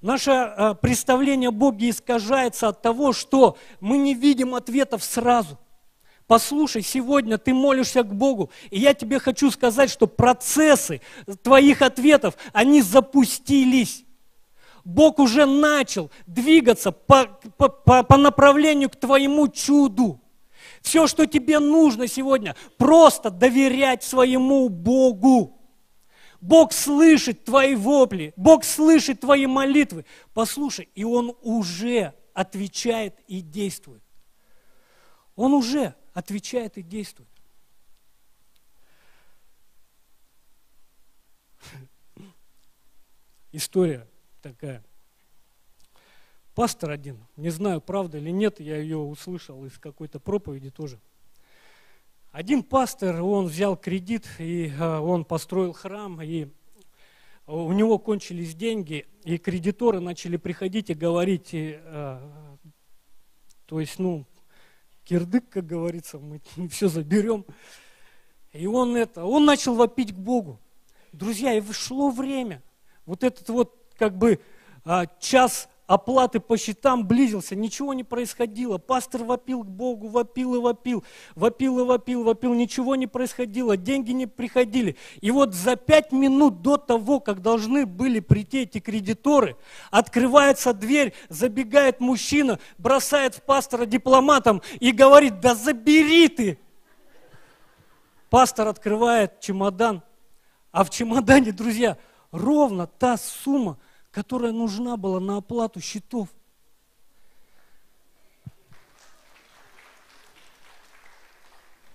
наше 0.00 0.30
а, 0.30 0.74
представление 0.74 1.48
о 1.48 1.52
Боге 1.52 1.90
искажается 1.90 2.68
от 2.68 2.82
того, 2.82 3.12
что 3.12 3.56
мы 3.80 3.98
не 3.98 4.14
видим 4.14 4.54
ответов 4.54 5.02
сразу. 5.04 5.58
Послушай, 6.26 6.82
сегодня 6.82 7.36
ты 7.36 7.52
молишься 7.52 8.02
к 8.02 8.14
Богу, 8.14 8.50
и 8.70 8.78
я 8.78 8.94
тебе 8.94 9.18
хочу 9.18 9.50
сказать, 9.50 9.90
что 9.90 10.06
процессы 10.06 11.02
твоих 11.42 11.82
ответов, 11.82 12.36
они 12.52 12.80
запустились. 12.80 14.04
Бог 14.84 15.18
уже 15.18 15.44
начал 15.46 16.10
двигаться 16.26 16.90
по, 16.90 17.26
по, 17.58 17.68
по, 17.68 18.16
направлению 18.16 18.88
к 18.88 18.96
твоему 18.96 19.46
чуду. 19.48 20.21
Все, 20.82 21.06
что 21.06 21.26
тебе 21.26 21.58
нужно 21.60 22.06
сегодня, 22.08 22.56
просто 22.76 23.30
доверять 23.30 24.02
своему 24.02 24.68
Богу. 24.68 25.58
Бог 26.40 26.72
слышит 26.72 27.44
твои 27.44 27.76
вопли, 27.76 28.34
Бог 28.36 28.64
слышит 28.64 29.20
твои 29.20 29.46
молитвы. 29.46 30.04
Послушай, 30.34 30.88
и 30.94 31.04
Он 31.04 31.36
уже 31.40 32.14
отвечает 32.34 33.20
и 33.28 33.40
действует. 33.40 34.02
Он 35.36 35.54
уже 35.54 35.94
отвечает 36.12 36.76
и 36.78 36.82
действует. 36.82 37.28
История 43.52 44.08
такая. 44.42 44.82
Пастор 46.54 46.90
один, 46.90 47.18
не 47.36 47.48
знаю, 47.48 47.80
правда 47.80 48.18
или 48.18 48.30
нет, 48.30 48.60
я 48.60 48.76
ее 48.76 48.98
услышал 48.98 49.64
из 49.64 49.78
какой-то 49.78 50.20
проповеди 50.20 50.70
тоже. 50.70 51.00
Один 52.30 52.62
пастор, 52.62 53.22
он 53.22 53.46
взял 53.46 53.76
кредит, 53.76 54.26
и 54.38 54.70
а, 54.78 55.00
он 55.00 55.24
построил 55.24 55.72
храм, 55.72 56.20
и 56.20 56.48
у 57.46 57.72
него 57.72 57.98
кончились 57.98 58.54
деньги, 58.54 59.06
и 59.24 59.38
кредиторы 59.38 60.00
начали 60.00 60.36
приходить 60.36 60.90
и 60.90 60.94
говорить, 60.94 61.54
и, 61.54 61.78
а, 61.78 62.56
то 63.66 63.80
есть, 63.80 63.98
ну, 63.98 64.26
кирдык, 65.04 65.48
как 65.48 65.66
говорится, 65.66 66.18
мы 66.18 66.40
все 66.68 66.88
заберем. 66.88 67.46
И 68.52 68.66
он 68.66 68.96
это, 68.96 69.24
он 69.24 69.46
начал 69.46 69.74
вопить 69.74 70.12
к 70.12 70.18
Богу. 70.18 70.60
Друзья, 71.12 71.54
и 71.54 71.72
шло 71.72 72.10
время. 72.10 72.62
Вот 73.06 73.24
этот 73.24 73.48
вот 73.48 73.74
как 73.98 74.16
бы 74.16 74.40
а, 74.84 75.06
час 75.18 75.68
оплаты 75.92 76.40
по 76.40 76.56
счетам 76.56 77.06
близился, 77.06 77.54
ничего 77.54 77.92
не 77.92 78.02
происходило. 78.02 78.78
Пастор 78.78 79.24
вопил 79.24 79.62
к 79.62 79.66
Богу, 79.66 80.08
вопил 80.08 80.54
и 80.54 80.58
вопил, 80.58 81.04
вопил 81.34 81.80
и 81.80 81.84
вопил, 81.84 82.24
вопил, 82.24 82.54
ничего 82.54 82.96
не 82.96 83.06
происходило, 83.06 83.76
деньги 83.76 84.12
не 84.12 84.26
приходили. 84.26 84.96
И 85.20 85.30
вот 85.30 85.52
за 85.52 85.76
пять 85.76 86.10
минут 86.10 86.62
до 86.62 86.78
того, 86.78 87.20
как 87.20 87.42
должны 87.42 87.84
были 87.84 88.20
прийти 88.20 88.62
эти 88.62 88.80
кредиторы, 88.80 89.54
открывается 89.90 90.72
дверь, 90.72 91.12
забегает 91.28 92.00
мужчина, 92.00 92.58
бросает 92.78 93.34
в 93.34 93.42
пастора 93.42 93.84
дипломатом 93.84 94.62
и 94.80 94.92
говорит, 94.92 95.40
да 95.40 95.54
забери 95.54 96.28
ты. 96.28 96.58
Пастор 98.30 98.68
открывает 98.68 99.40
чемодан, 99.40 100.02
а 100.70 100.84
в 100.84 100.90
чемодане, 100.90 101.52
друзья, 101.52 101.98
ровно 102.30 102.86
та 102.86 103.18
сумма, 103.18 103.76
которая 104.12 104.52
нужна 104.52 104.96
была 104.96 105.18
на 105.18 105.38
оплату 105.38 105.80
счетов. 105.80 106.28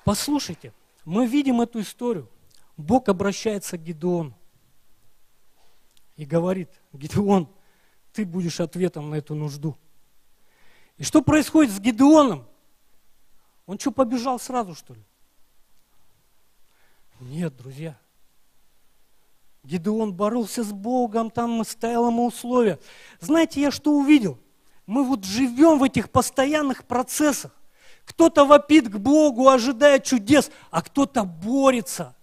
Послушайте, 0.04 0.74
мы 1.06 1.28
видим 1.28 1.62
эту 1.62 1.80
историю. 1.80 2.30
Бог 2.76 3.08
обращается 3.08 3.78
к 3.78 3.84
Гедеону 3.84 4.34
и 6.16 6.26
говорит, 6.26 6.70
Гедеон, 6.92 7.48
ты 8.14 8.26
будешь 8.26 8.60
ответом 8.60 9.12
на 9.12 9.16
эту 9.16 9.36
нужду. 9.36 9.78
И 10.98 11.04
что 11.04 11.22
происходит 11.22 11.72
с 11.72 11.80
Гедеоном? 11.80 12.48
Он 13.68 13.78
что, 13.78 13.92
побежал 13.92 14.40
сразу, 14.40 14.74
что 14.74 14.96
ли? 14.96 15.04
Нет, 17.20 17.56
друзья– 17.56 18.00
Гедеон 19.68 20.14
боролся 20.14 20.64
с 20.64 20.72
Богом, 20.72 21.30
там 21.30 21.62
ставил 21.66 22.08
ему 22.08 22.28
условия. 22.28 22.80
Знаете, 23.20 23.60
я 23.60 23.70
что 23.70 23.92
увидел? 23.92 24.40
Мы 24.86 25.04
вот 25.04 25.26
живем 25.26 25.78
в 25.78 25.84
этих 25.84 26.10
постоянных 26.10 26.86
процессах. 26.86 27.52
Кто-то 28.06 28.46
вопит 28.46 28.88
к 28.88 28.96
Богу, 28.96 29.50
ожидая 29.50 30.00
чудес, 30.00 30.52
а 30.72 30.82
кто-то 30.82 31.26
борется, 31.26 32.16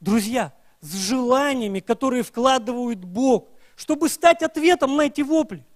друзья, 0.00 0.54
с 0.80 0.94
желаниями, 0.94 1.80
которые 1.80 2.22
вкладывает 2.22 3.04
Бог, 3.04 3.50
чтобы 3.76 4.08
стать 4.08 4.42
ответом 4.42 4.96
на 4.96 5.02
эти 5.02 5.20
вопли. 5.20 5.66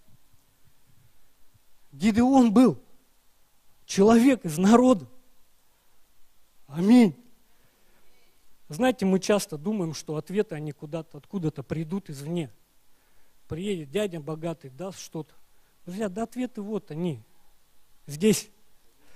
Гидеон 1.93 2.51
был 2.51 2.83
человек 3.85 4.47
из 4.47 4.57
народа. 4.57 5.07
Аминь. 6.67 7.20
Знаете, 8.71 9.05
мы 9.05 9.19
часто 9.19 9.59
думаем, 9.59 9.95
что 9.95 10.15
ответы, 10.15 10.55
они 10.55 10.71
куда-то, 10.71 11.19
откуда-то 11.19 11.65
придут 11.65 12.09
извне. 12.09 12.53
Приедет 13.49 13.91
дядя 13.91 14.21
богатый, 14.21 14.71
даст 14.71 15.01
что-то. 15.01 15.35
Друзья, 15.85 16.09
да 16.09 16.23
ответы 16.23 16.63
вот 16.63 16.93
они. 16.93 17.21
Здесь, 18.07 18.49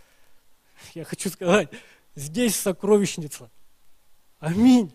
я 0.95 1.05
хочу 1.05 1.31
сказать, 1.31 1.69
здесь 2.17 2.57
сокровищница. 2.57 3.49
Аминь. 4.41 4.93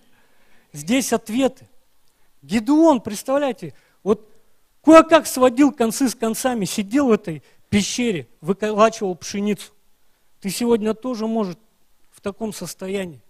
Здесь 0.74 1.14
ответы. 1.14 1.66
Гедеон, 2.42 3.00
представляете, 3.00 3.74
вот 4.04 4.30
кое-как 4.84 5.26
сводил 5.26 5.72
концы 5.72 6.10
с 6.10 6.16
концами, 6.16 6.66
сидел 6.66 7.08
в 7.08 7.12
этой 7.14 7.44
пещере, 7.70 8.28
выколачивал 8.42 9.16
пшеницу. 9.16 9.72
Ты 10.42 10.50
сегодня 10.50 10.94
тоже, 10.94 11.28
может, 11.28 11.58
в 12.12 12.20
таком 12.20 12.52
состоянии. 12.52 13.22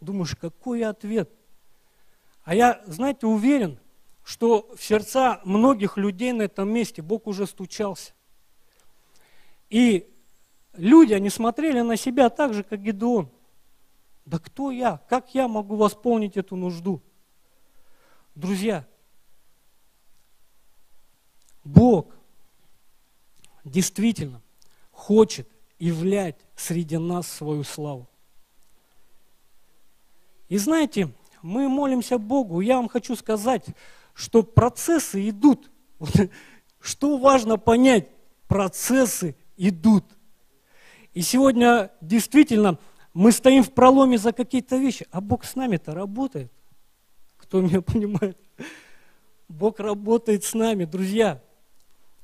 Думаешь, 0.00 0.36
какой 0.36 0.84
ответ? 0.84 1.30
А 2.44 2.54
я, 2.54 2.82
знаете, 2.86 3.26
уверен, 3.26 3.78
что 4.24 4.70
в 4.76 4.82
сердца 4.82 5.40
многих 5.44 5.96
людей 5.96 6.32
на 6.32 6.42
этом 6.42 6.70
месте 6.70 7.02
Бог 7.02 7.26
уже 7.26 7.46
стучался. 7.46 8.12
И 9.70 10.10
люди, 10.74 11.12
они 11.12 11.30
смотрели 11.30 11.80
на 11.80 11.96
себя 11.96 12.30
так 12.30 12.54
же, 12.54 12.62
как 12.62 12.82
Гедеон. 12.82 13.30
Да 14.24 14.38
кто 14.38 14.70
я? 14.70 14.98
Как 15.08 15.34
я 15.34 15.48
могу 15.48 15.76
восполнить 15.76 16.36
эту 16.36 16.56
нужду? 16.56 17.02
Друзья, 18.34 18.86
Бог 21.64 22.14
действительно 23.64 24.42
хочет 24.92 25.48
являть 25.78 26.36
среди 26.56 26.98
нас 26.98 27.26
свою 27.26 27.64
славу. 27.64 28.08
И 30.48 30.58
знаете, 30.58 31.12
мы 31.42 31.68
молимся 31.68 32.18
Богу. 32.18 32.60
Я 32.60 32.76
вам 32.76 32.88
хочу 32.88 33.14
сказать, 33.16 33.64
что 34.14 34.42
процессы 34.42 35.28
идут. 35.28 35.70
Что 36.80 37.18
важно 37.18 37.58
понять? 37.58 38.08
Процессы 38.46 39.36
идут. 39.56 40.04
И 41.12 41.22
сегодня 41.22 41.90
действительно 42.00 42.78
мы 43.12 43.32
стоим 43.32 43.64
в 43.64 43.72
проломе 43.72 44.16
за 44.16 44.32
какие-то 44.32 44.76
вещи, 44.76 45.06
а 45.10 45.20
Бог 45.20 45.44
с 45.44 45.56
нами-то 45.56 45.92
работает. 45.92 46.52
Кто 47.36 47.60
меня 47.60 47.80
понимает? 47.82 48.38
Бог 49.48 49.80
работает 49.80 50.44
с 50.44 50.54
нами, 50.54 50.84
друзья. 50.84 51.42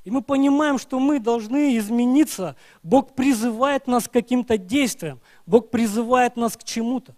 И 0.05 0.11
мы 0.11 0.23
понимаем, 0.23 0.79
что 0.79 1.01
мы 1.01 1.19
должны 1.19 1.77
измениться. 1.79 2.57
Бог 2.83 3.15
призывает 3.15 3.87
нас 3.87 4.07
к 4.07 4.13
каким-то 4.13 4.59
действиям. 4.59 5.21
Бог 5.47 5.71
призывает 5.71 6.37
нас 6.37 6.57
к 6.57 6.63
чему-то. 6.63 7.17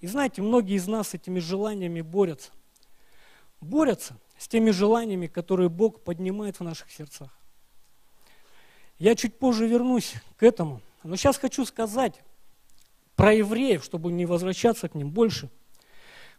И 0.00 0.06
знаете, 0.06 0.42
многие 0.42 0.76
из 0.76 0.86
нас 0.86 1.08
с 1.08 1.14
этими 1.14 1.40
желаниями 1.40 2.00
борются. 2.00 2.50
Борются 3.60 4.16
с 4.38 4.46
теми 4.46 4.70
желаниями, 4.70 5.26
которые 5.26 5.68
Бог 5.68 6.02
поднимает 6.02 6.60
в 6.60 6.64
наших 6.64 6.90
сердцах. 6.90 7.30
Я 8.98 9.14
чуть 9.14 9.38
позже 9.38 9.66
вернусь 9.66 10.14
к 10.36 10.42
этому. 10.42 10.80
Но 11.02 11.16
сейчас 11.16 11.38
хочу 11.38 11.64
сказать, 11.64 12.20
про 13.16 13.32
евреев, 13.32 13.82
чтобы 13.82 14.12
не 14.12 14.26
возвращаться 14.26 14.88
к 14.88 14.94
ним 14.94 15.10
больше. 15.10 15.50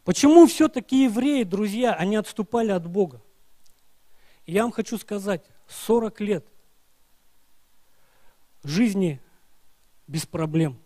Почему 0.06 0.48
все-таки 0.48 1.04
евреи, 1.04 1.44
друзья, 1.44 1.94
они 1.94 2.16
отступали 2.16 2.72
от 2.72 2.88
Бога? 2.88 3.22
Я 4.46 4.64
вам 4.64 4.72
хочу 4.72 4.98
сказать, 4.98 5.44
40 5.68 6.22
лет 6.22 6.46
жизни 8.64 9.22
без 10.08 10.26
проблем. 10.26 10.80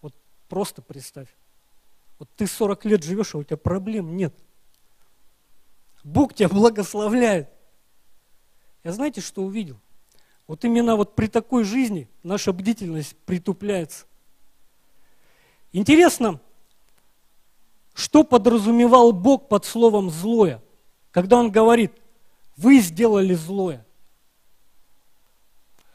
Вот 0.00 0.14
просто 0.48 0.82
представь. 0.82 1.28
Вот 2.20 2.28
ты 2.36 2.46
40 2.46 2.84
лет 2.84 3.02
живешь, 3.02 3.34
а 3.34 3.38
у 3.38 3.42
тебя 3.42 3.56
проблем 3.56 4.14
нет. 4.14 4.34
Бог 6.04 6.34
тебя 6.34 6.50
благословляет. 6.50 7.48
Я 8.84 8.92
знаете, 8.92 9.22
что 9.22 9.42
увидел? 9.42 9.80
Вот 10.46 10.62
именно 10.66 10.96
вот 10.96 11.16
при 11.16 11.28
такой 11.28 11.64
жизни 11.64 12.10
наша 12.22 12.52
бдительность 12.52 13.16
притупляется. 13.24 14.04
Интересно, 15.72 16.40
что 17.94 18.22
подразумевал 18.22 19.12
Бог 19.12 19.48
под 19.48 19.64
словом 19.64 20.10
«злое», 20.10 20.62
когда 21.12 21.38
Он 21.38 21.50
говорит, 21.50 21.92
вы 22.58 22.80
сделали 22.80 23.32
злое. 23.32 23.86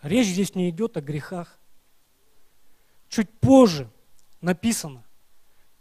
Речь 0.01 0.27
здесь 0.27 0.55
не 0.55 0.71
идет 0.71 0.97
о 0.97 1.01
грехах. 1.01 1.59
Чуть 3.09 3.29
позже 3.29 3.91
написано, 4.41 5.04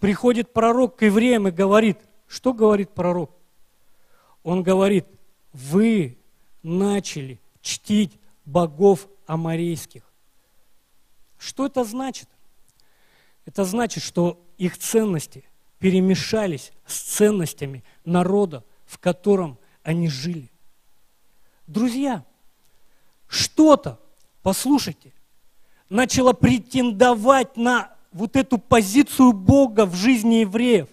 приходит 0.04 0.52
пророк 0.52 0.96
к 0.96 1.02
евреям 1.06 1.48
и 1.48 1.50
говорит, 1.50 1.96
что 2.26 2.52
говорит 2.52 2.90
пророк? 2.90 3.30
Он 4.42 4.62
говорит, 4.62 5.06
вы 5.54 6.18
начали 6.62 7.40
чтить 7.62 8.20
богов 8.44 9.08
амарейских. 9.26 10.02
Что 11.38 11.64
это 11.64 11.84
значит? 11.84 12.28
Это 13.46 13.64
значит, 13.64 14.02
что 14.02 14.46
их 14.58 14.76
ценности 14.76 15.42
перемешались 15.78 16.72
с 16.84 16.98
ценностями 16.98 17.82
народа, 18.04 18.62
в 18.84 18.98
котором 18.98 19.58
они 19.82 20.10
жили. 20.10 20.50
Друзья, 21.66 22.26
что-то, 23.26 23.98
послушайте, 24.42 25.14
начало 25.88 26.34
претендовать 26.34 27.56
на 27.56 27.93
вот 28.14 28.37
эту 28.37 28.57
позицию 28.59 29.33
Бога 29.33 29.85
в 29.85 29.94
жизни 29.94 30.37
евреев. 30.37 30.88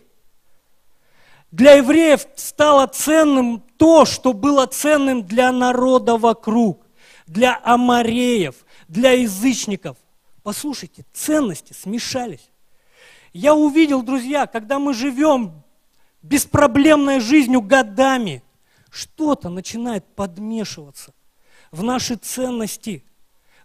Для 1.52 1.74
евреев 1.74 2.26
стало 2.36 2.88
ценным 2.88 3.64
то, 3.78 4.06
что 4.06 4.34
было 4.34 4.66
ценным 4.66 5.24
для 5.24 5.52
народа 5.52 6.18
вокруг, 6.18 6.86
для 7.28 7.60
амареев, 7.64 8.56
для 8.88 9.12
язычников. 9.12 9.98
Послушайте, 10.44 11.06
ценности 11.14 11.74
смешались. 11.74 12.50
Я 13.34 13.54
увидел, 13.54 14.02
друзья, 14.02 14.48
когда 14.48 14.80
мы 14.80 14.94
живем 14.94 15.64
беспроблемной 16.24 17.20
жизнью 17.20 17.62
годами, 17.62 18.44
что-то 18.90 19.50
начинает 19.50 20.06
подмешиваться 20.16 21.14
в 21.70 21.84
наши 21.84 22.16
ценности, 22.16 23.06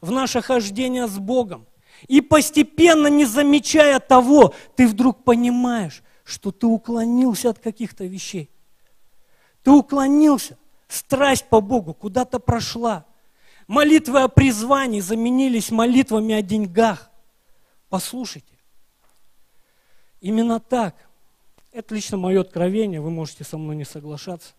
в 0.01 0.11
наше 0.11 0.43
хождение 0.43 1.09
с 1.09 1.19
Богом. 1.19 1.67
И 2.09 2.21
постепенно, 2.21 3.09
не 3.09 3.25
замечая 3.25 4.01
того, 4.01 4.55
ты 4.77 4.87
вдруг 4.87 5.25
понимаешь, 5.25 6.03
что 6.25 6.51
ты 6.51 6.67
уклонился 6.67 7.51
от 7.51 7.59
каких-то 7.59 8.05
вещей. 8.05 8.51
Ты 9.63 9.71
уклонился. 9.71 10.59
Страсть 10.89 11.49
по 11.49 11.61
Богу 11.61 11.95
куда-то 11.95 12.39
прошла. 12.39 13.05
Молитвы 13.67 14.23
о 14.23 14.29
призвании 14.29 15.01
заменились 15.01 15.71
молитвами 15.71 16.35
о 16.35 16.43
деньгах. 16.43 17.11
Послушайте, 17.89 18.55
именно 20.21 20.61
так, 20.61 20.95
это 21.73 21.95
лично 21.95 22.17
мое 22.17 22.41
откровение, 22.41 23.01
вы 23.01 23.11
можете 23.11 23.45
со 23.45 23.59
мной 23.59 23.77
не 23.77 23.85
соглашаться, 23.85 24.55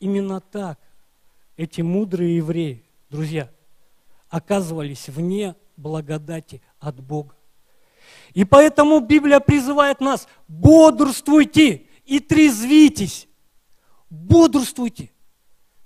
именно 0.00 0.40
так 0.40 0.78
эти 1.56 1.80
мудрые 1.80 2.36
евреи, 2.36 2.84
друзья, 3.08 3.50
оказывались 4.28 5.08
вне 5.08 5.54
благодати 5.80 6.60
от 6.78 7.00
Бога. 7.00 7.34
И 8.34 8.44
поэтому 8.44 9.00
Библия 9.00 9.40
призывает 9.40 10.00
нас, 10.00 10.28
бодрствуйте 10.48 11.86
и 12.04 12.20
трезвитесь. 12.20 13.28
Бодрствуйте. 14.08 15.10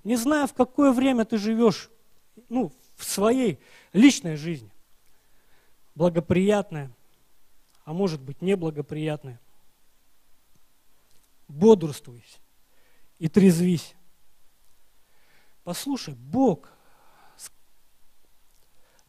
Не 0.03 0.15
знаю, 0.15 0.47
в 0.47 0.53
какое 0.53 0.91
время 0.91 1.25
ты 1.25 1.37
живешь, 1.37 1.89
ну, 2.49 2.71
в 2.95 3.03
своей 3.03 3.59
личной 3.93 4.35
жизни. 4.35 4.71
Благоприятное, 5.95 6.91
а 7.83 7.93
может 7.93 8.21
быть 8.21 8.41
неблагоприятное. 8.41 9.39
Бодрствуйся 11.47 12.39
и 13.19 13.27
трезвись. 13.27 13.95
Послушай, 15.63 16.15
Бог 16.15 16.74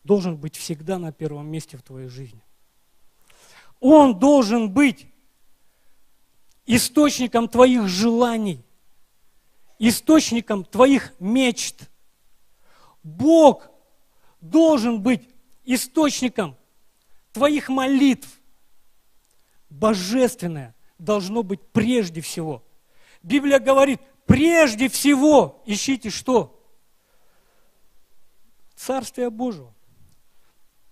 должен 0.07 0.37
быть 0.37 0.57
всегда 0.57 0.99
на 0.99 1.13
первом 1.13 1.49
месте 1.49 1.77
в 1.77 1.83
твоей 1.83 2.09
жизни. 2.09 2.41
Он 3.81 4.19
должен 4.19 4.71
быть 4.71 5.07
источником 6.65 7.49
твоих 7.49 7.89
желаний, 7.89 8.65
источником 9.79 10.65
твоих 10.65 11.13
мечт. 11.21 11.91
Бог 13.03 13.69
должен 14.41 15.03
быть 15.03 15.29
источником 15.65 16.57
твоих 17.33 17.69
молитв. 17.69 18.29
Божественное 19.69 20.75
должно 20.99 21.43
быть 21.43 21.61
прежде 21.73 22.21
всего. 22.21 22.63
Библия 23.23 23.59
говорит, 23.59 24.01
прежде 24.25 24.89
всего 24.89 25.63
ищите 25.67 26.11
что? 26.11 26.53
Царствие 28.77 29.31
Божьего. 29.31 29.76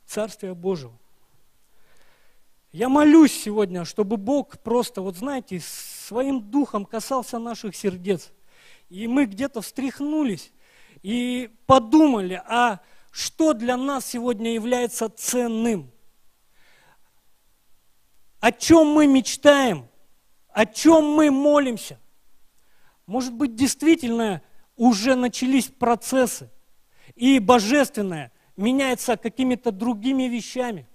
Царствие 0.06 0.54
Божьего. 0.54 0.98
Я 2.72 2.88
молюсь 2.88 3.32
сегодня, 3.32 3.84
чтобы 3.84 4.16
Бог 4.16 4.58
просто, 4.58 5.00
вот 5.00 5.16
знаете, 5.16 5.60
своим 5.60 6.40
духом 6.40 6.84
касался 6.84 7.38
наших 7.38 7.76
сердец. 7.76 8.32
И 8.88 9.06
мы 9.06 9.26
где-то 9.26 9.60
встряхнулись 9.60 10.52
и 11.02 11.50
подумали, 11.66 12.42
а 12.46 12.80
что 13.12 13.52
для 13.52 13.76
нас 13.76 14.06
сегодня 14.06 14.54
является 14.54 15.08
ценным? 15.08 15.92
О 18.40 18.50
чем 18.50 18.88
мы 18.88 19.06
мечтаем? 19.06 19.88
О 20.48 20.66
чем 20.66 21.04
мы 21.14 21.30
молимся? 21.30 22.00
Может 23.06 23.34
быть, 23.34 23.54
действительно 23.54 24.42
уже 24.76 25.14
начались 25.14 25.66
процессы, 25.66 26.50
и 27.14 27.38
божественное 27.38 28.32
меняется 28.56 29.16
какими-то 29.16 29.70
другими 29.72 30.24
вещами– 30.24 30.88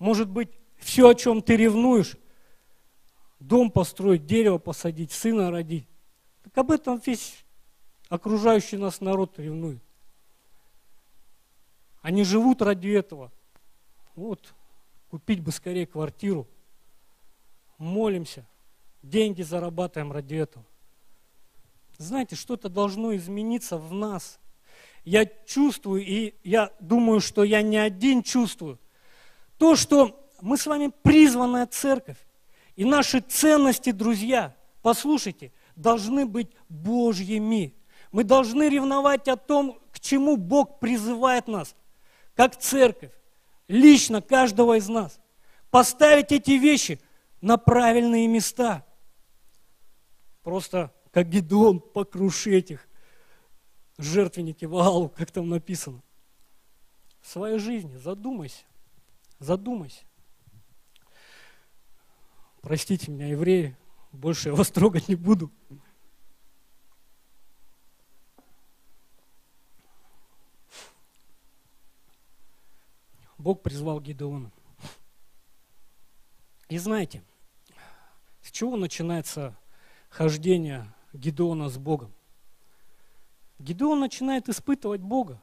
может 0.00 0.30
быть, 0.30 0.48
все, 0.78 1.10
о 1.10 1.14
чем 1.14 1.42
ты 1.42 1.56
ревнуешь, 1.56 2.16
дом 3.38 3.70
построить, 3.70 4.24
дерево 4.24 4.56
посадить, 4.56 5.12
сына 5.12 5.50
родить, 5.50 5.86
Так 6.42 6.56
об 6.56 6.70
этом 6.70 7.00
весь 7.04 7.44
окружающий 8.08 8.78
нас 8.78 9.02
народ 9.02 9.38
ревнует. 9.38 9.82
Они 12.00 12.24
живут 12.24 12.62
ради 12.62 12.88
этого. 12.88 13.30
Вот, 14.16 14.54
купить 15.10 15.40
бы 15.40 15.52
скорее 15.52 15.86
квартиру. 15.86 16.48
Молимся, 17.76 18.46
деньги 19.02 19.42
зарабатываем 19.42 20.12
ради 20.12 20.36
этого. 20.36 20.64
Знаете, 21.98 22.36
что-то 22.36 22.70
должно 22.70 23.14
измениться 23.14 23.76
в 23.76 23.92
нас. 23.92 24.40
Я 25.04 25.26
чувствую, 25.46 26.04
и 26.04 26.34
я 26.44 26.72
думаю, 26.80 27.20
что 27.20 27.42
я 27.44 27.62
не 27.62 27.78
один 27.78 28.22
чувствую. 28.22 28.78
То, 29.58 29.76
что 29.76 30.28
мы 30.40 30.56
с 30.56 30.66
вами 30.66 30.92
призванная 31.02 31.66
церковь. 31.66 32.18
И 32.76 32.84
наши 32.84 33.20
ценности, 33.20 33.92
друзья, 33.92 34.54
послушайте, 34.82 35.52
должны 35.76 36.26
быть 36.26 36.50
Божьими. 36.68 37.74
Мы 38.12 38.24
должны 38.24 38.68
ревновать 38.68 39.28
о 39.28 39.36
том, 39.36 39.78
к 39.92 40.00
чему 40.00 40.36
Бог 40.36 40.80
призывает 40.80 41.48
нас, 41.48 41.74
как 42.34 42.56
церковь, 42.56 43.12
лично 43.68 44.20
каждого 44.20 44.78
из 44.78 44.88
нас. 44.88 45.20
Поставить 45.70 46.32
эти 46.32 46.52
вещи 46.52 47.00
на 47.40 47.56
правильные 47.56 48.26
места. 48.26 48.84
Просто 50.42 50.92
как 51.12 51.28
Гедеон, 51.28 51.80
покруши 51.80 52.56
этих 52.56 52.88
жертвенники 54.02 54.64
Ваалу, 54.64 55.08
как 55.08 55.30
там 55.30 55.48
написано. 55.48 56.02
В 57.20 57.28
своей 57.28 57.58
жизни 57.58 57.96
задумайся, 57.96 58.64
задумайся. 59.38 60.04
Простите 62.62 63.10
меня, 63.10 63.28
евреи, 63.28 63.76
больше 64.12 64.50
я 64.50 64.54
вас 64.54 64.70
трогать 64.72 65.08
не 65.08 65.14
буду. 65.14 65.50
Бог 73.38 73.62
призвал 73.62 74.00
Гедеона. 74.00 74.52
И 76.68 76.76
знаете, 76.76 77.24
с 78.42 78.50
чего 78.50 78.76
начинается 78.76 79.56
хождение 80.10 80.92
Гедеона 81.14 81.70
с 81.70 81.78
Богом? 81.78 82.12
Гедеон 83.60 84.00
начинает 84.00 84.48
испытывать 84.48 85.00
Бога. 85.00 85.40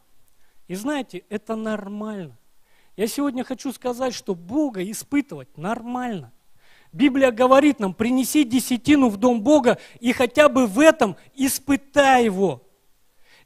И 0.68 0.76
знаете, 0.76 1.24
это 1.30 1.56
нормально. 1.56 2.38
Я 2.98 3.08
сегодня 3.08 3.44
хочу 3.44 3.72
сказать, 3.72 4.14
что 4.14 4.36
Бога 4.36 4.84
испытывать 4.84 5.58
нормально. 5.58 6.34
Библия 6.92 7.32
говорит 7.32 7.80
нам, 7.80 7.94
принеси 7.94 8.44
десятину 8.44 9.10
в 9.10 9.18
дом 9.18 9.42
Бога 9.42 9.78
и 10.00 10.12
хотя 10.14 10.50
бы 10.50 10.68
в 10.68 10.80
этом 10.80 11.16
испытай 11.36 12.26
его. 12.26 12.64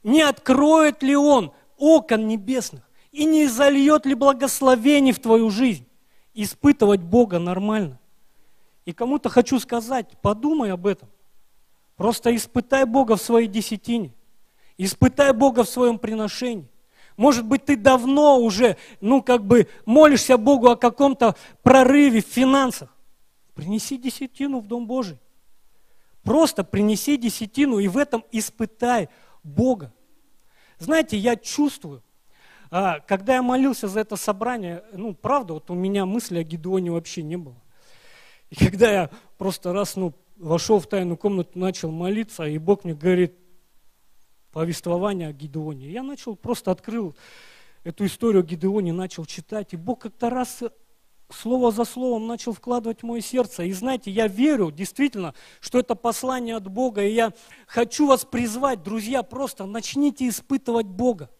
Не 0.02 0.22
откроет 0.22 1.02
ли 1.02 1.14
он 1.14 1.52
окон 1.76 2.26
небесных? 2.26 2.82
и 3.12 3.26
не 3.26 3.46
зальет 3.46 4.06
ли 4.06 4.14
благословений 4.14 5.12
в 5.12 5.20
твою 5.20 5.50
жизнь. 5.50 5.86
Испытывать 6.34 7.02
Бога 7.02 7.38
нормально. 7.38 8.00
И 8.86 8.92
кому-то 8.92 9.28
хочу 9.28 9.60
сказать, 9.60 10.18
подумай 10.22 10.72
об 10.72 10.86
этом. 10.86 11.08
Просто 11.96 12.34
испытай 12.34 12.84
Бога 12.84 13.16
в 13.16 13.22
своей 13.22 13.46
десятине. 13.46 14.12
Испытай 14.78 15.32
Бога 15.32 15.64
в 15.64 15.68
своем 15.68 15.98
приношении. 15.98 16.68
Может 17.16 17.44
быть, 17.44 17.64
ты 17.64 17.76
давно 17.76 18.38
уже, 18.38 18.76
ну, 19.00 19.22
как 19.22 19.44
бы 19.44 19.68
молишься 19.84 20.38
Богу 20.38 20.68
о 20.70 20.76
каком-то 20.76 21.36
прорыве 21.62 22.22
в 22.22 22.26
финансах. 22.26 22.94
Принеси 23.54 23.98
десятину 23.98 24.60
в 24.60 24.66
Дом 24.66 24.86
Божий. 24.86 25.18
Просто 26.22 26.64
принеси 26.64 27.16
десятину 27.16 27.78
и 27.78 27.88
в 27.88 27.98
этом 27.98 28.24
испытай 28.32 29.08
Бога. 29.42 29.92
Знаете, 30.78 31.16
я 31.16 31.36
чувствую, 31.36 32.02
а, 32.70 33.00
когда 33.00 33.34
я 33.34 33.42
молился 33.42 33.88
за 33.88 34.00
это 34.00 34.16
собрание, 34.16 34.82
ну, 34.92 35.14
правда, 35.14 35.54
вот 35.54 35.70
у 35.70 35.74
меня 35.74 36.06
мысли 36.06 36.38
о 36.38 36.42
Гедеоне 36.42 36.90
вообще 36.90 37.22
не 37.22 37.36
было. 37.36 37.56
И 38.50 38.56
когда 38.56 38.90
я 38.90 39.10
просто 39.36 39.72
раз, 39.72 39.96
ну, 39.96 40.14
вошел 40.36 40.80
в 40.80 40.86
тайную 40.86 41.16
комнату, 41.16 41.58
начал 41.58 41.90
молиться, 41.90 42.44
и 42.44 42.58
Бог 42.58 42.84
мне 42.84 42.94
говорит, 42.94 43.34
повествование 44.52 45.28
о 45.28 45.32
Гедеоне. 45.32 45.90
Я 45.90 46.02
начал, 46.02 46.36
просто 46.36 46.70
открыл 46.70 47.14
эту 47.84 48.06
историю 48.06 48.42
о 48.42 48.46
Гедеоне, 48.46 48.92
начал 48.92 49.24
читать, 49.24 49.72
и 49.72 49.76
Бог 49.76 50.00
как-то 50.00 50.30
раз 50.30 50.62
слово 51.30 51.72
за 51.72 51.84
словом 51.84 52.26
начал 52.26 52.52
вкладывать 52.52 53.00
в 53.00 53.06
мое 53.06 53.22
сердце. 53.22 53.64
И 53.64 53.72
знаете, 53.72 54.10
я 54.10 54.28
верю 54.28 54.70
действительно, 54.70 55.34
что 55.60 55.78
это 55.78 55.94
послание 55.94 56.56
от 56.56 56.68
Бога, 56.68 57.02
и 57.02 57.12
я 57.12 57.32
хочу 57.66 58.06
вас 58.06 58.24
призвать, 58.24 58.82
друзья, 58.82 59.22
просто 59.22 59.64
начните 59.64 60.28
испытывать 60.28 60.86
Бога. 60.86 61.30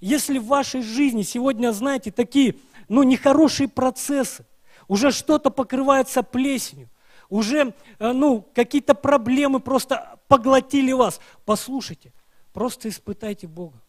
Если 0.00 0.38
в 0.38 0.46
вашей 0.46 0.82
жизни 0.82 1.22
сегодня, 1.22 1.72
знаете, 1.72 2.10
такие, 2.10 2.56
ну, 2.88 3.02
нехорошие 3.02 3.68
процессы, 3.68 4.44
уже 4.86 5.10
что-то 5.10 5.50
покрывается 5.50 6.22
плесенью, 6.22 6.90
уже, 7.28 7.74
э, 7.98 8.12
ну, 8.12 8.46
какие-то 8.54 8.94
проблемы 8.94 9.60
просто 9.60 10.18
поглотили 10.28 10.92
вас, 10.92 11.20
послушайте, 11.44 12.12
просто 12.58 12.88
испытайте 12.88 13.46
Бога. 13.46 13.80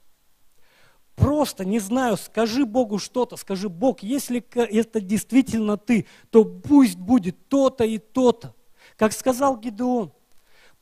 Просто, 1.15 1.65
не 1.65 1.79
знаю, 1.79 2.17
скажи 2.17 2.67
Богу 2.67 2.99
что-то, 2.99 3.35
скажи, 3.35 3.67
Бог, 3.67 4.03
если 4.03 4.45
это 4.53 5.01
действительно 5.01 5.75
ты, 5.75 6.05
то 6.29 6.45
пусть 6.45 6.95
будет 6.95 7.47
то-то 7.47 7.83
и 7.83 7.97
то-то. 7.97 8.53
Как 8.95 9.11
сказал 9.13 9.57
Гидеон, 9.57 10.11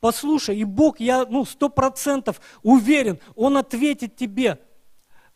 послушай, 0.00 0.58
и 0.58 0.64
Бог, 0.64 1.00
я 1.00 1.24
ну, 1.24 1.46
сто 1.46 1.70
процентов 1.70 2.42
уверен, 2.62 3.20
Он 3.34 3.56
ответит 3.56 4.16
тебе, 4.16 4.58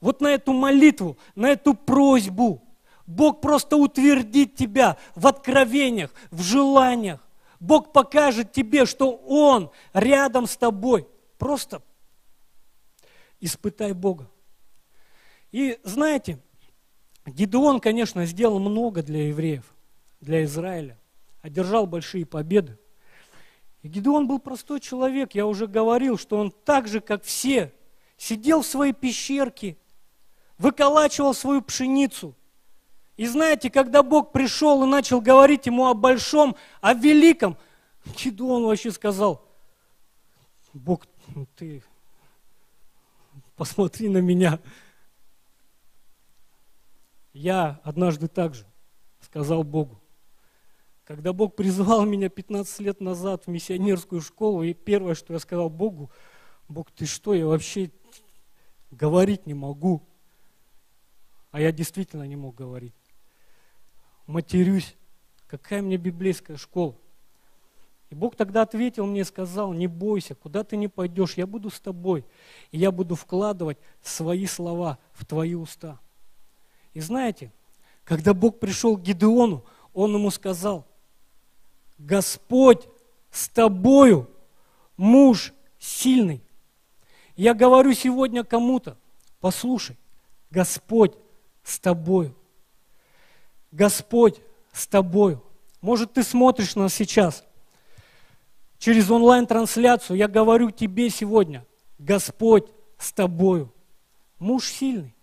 вот 0.03 0.21
на 0.21 0.27
эту 0.27 0.53
молитву, 0.53 1.17
на 1.35 1.47
эту 1.47 1.73
просьбу. 1.73 2.63
Бог 3.07 3.41
просто 3.41 3.79
утвердит 3.79 4.57
тебя 4.57 4.99
в 5.15 5.27
откровениях, 5.27 6.13
в 6.31 6.43
желаниях. 6.43 7.27
Бог 7.61 7.93
покажет 7.93 8.53
тебе, 8.53 8.85
что 8.85 9.11
Он 9.11 9.71
рядом 9.95 10.47
с 10.47 10.59
тобой. 10.59 11.09
Просто 11.39 11.81
испытай 13.43 13.93
Бога. 13.93 14.31
И 15.51 15.79
знаете, 15.83 16.39
Гидеон, 17.27 17.81
конечно, 17.81 18.25
сделал 18.25 18.59
много 18.59 19.03
для 19.03 19.29
евреев, 19.29 19.65
для 20.21 20.45
Израиля, 20.45 20.99
одержал 21.43 21.87
большие 21.87 22.25
победы. 22.25 22.79
И 23.83 23.89
Гидеон 23.89 24.29
был 24.29 24.39
простой 24.39 24.81
человек, 24.81 25.35
я 25.35 25.47
уже 25.47 25.67
говорил, 25.67 26.17
что 26.17 26.39
он 26.39 26.53
так 26.53 26.87
же, 26.87 27.01
как 27.01 27.25
все, 27.25 27.75
сидел 28.17 28.63
в 28.63 28.67
своей 28.67 28.93
пещерке, 28.93 29.77
выколачивал 30.57 31.35
свою 31.35 31.63
пшеницу. 31.63 32.37
И 33.17 33.27
знаете, 33.27 33.71
когда 33.71 34.05
Бог 34.05 34.31
пришел 34.31 34.85
и 34.85 34.87
начал 34.87 35.21
говорить 35.21 35.67
ему 35.67 35.87
о 35.87 35.95
большом, 35.95 36.57
о 36.81 36.95
великом, 36.95 37.57
он 38.39 38.65
вообще 38.65 38.93
сказал, 38.93 39.45
Бог, 40.73 41.07
ну 41.35 41.47
ты 41.57 41.83
посмотри 43.57 44.09
на 44.09 44.19
меня. 44.19 44.61
Я 47.33 47.81
однажды 47.85 48.29
также 48.29 48.67
сказал 49.21 49.65
Богу, 49.65 50.03
когда 51.05 51.33
Бог 51.33 51.57
призвал 51.57 52.05
меня 52.05 52.29
15 52.29 52.81
лет 52.81 53.01
назад 53.01 53.45
в 53.45 53.49
миссионерскую 53.49 54.21
школу, 54.21 54.63
и 54.63 54.75
первое, 54.75 55.15
что 55.15 55.33
я 55.33 55.39
сказал 55.39 55.71
Богу, 55.71 56.11
Бог, 56.69 56.91
ты 56.91 57.07
что, 57.07 57.35
я 57.35 57.47
вообще 57.47 57.91
говорить 58.91 59.47
не 59.47 59.55
могу. 59.55 60.03
А 61.51 61.61
я 61.61 61.73
действительно 61.73 62.23
не 62.23 62.37
мог 62.37 62.55
говорить. 62.55 62.95
Матерюсь. 64.27 64.97
Какая 65.47 65.83
мне 65.83 65.99
библейская 65.99 66.57
школа? 66.57 66.97
И 68.13 68.15
Бог 68.15 68.37
тогда 68.37 68.61
ответил 68.61 69.07
мне 69.07 69.23
и 69.23 69.25
сказал, 69.25 69.73
не 69.73 69.87
бойся, 69.87 70.35
куда 70.35 70.65
ты 70.65 70.77
не 70.77 70.87
пойдешь, 70.87 71.39
я 71.39 71.47
буду 71.47 71.71
с 71.71 71.81
тобой. 71.81 72.27
И 72.71 72.77
я 72.77 72.93
буду 72.93 73.15
вкладывать 73.15 73.79
свои 74.03 74.45
слова 74.45 74.99
в 75.15 75.25
твои 75.25 75.55
уста. 75.55 75.99
И 76.93 77.01
знаете, 77.01 77.51
когда 78.05 78.35
Бог 78.35 78.61
пришел 78.61 78.99
к 78.99 79.01
Гидеону, 79.01 79.65
он 79.95 80.15
ему 80.15 80.31
сказал, 80.31 80.87
Господь 81.97 82.87
с 83.31 83.49
тобою, 83.49 84.29
муж 84.99 85.55
сильный. 85.79 86.43
Я 87.35 87.55
говорю 87.55 87.95
сегодня 87.95 88.45
кому-то, 88.45 88.99
послушай, 89.41 89.97
Господь 90.51 91.15
с 91.65 91.79
тобою. 91.79 92.37
Господь 93.71 94.39
с 94.71 94.87
тобою. 94.87 95.43
Может, 95.81 96.13
ты 96.13 96.23
смотришь 96.23 96.77
нас 96.77 96.93
сейчас 96.93 97.43
через 98.83 99.09
онлайн-трансляцию. 99.13 100.17
Я 100.17 100.27
говорю 100.27 100.73
тебе 100.73 101.09
сегодня, 101.09 101.65
Господь 102.01 102.67
с 102.99 103.13
тобою. 103.13 103.73
Муж 104.41 104.67
сильный. 104.67 105.15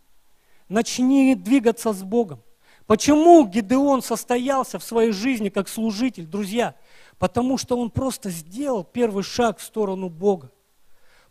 Начни 0.70 1.36
двигаться 1.36 1.92
с 1.92 2.02
Богом. 2.02 2.42
Почему 2.88 3.46
Гидеон 3.46 4.02
состоялся 4.02 4.80
в 4.80 4.84
своей 4.84 5.12
жизни 5.12 5.50
как 5.50 5.68
служитель, 5.68 6.26
друзья? 6.26 6.74
Потому 7.18 7.58
что 7.58 7.78
он 7.78 7.92
просто 7.92 8.30
сделал 8.30 8.86
первый 8.86 9.24
шаг 9.24 9.58
в 9.58 9.64
сторону 9.64 10.08
Бога. 10.08 10.52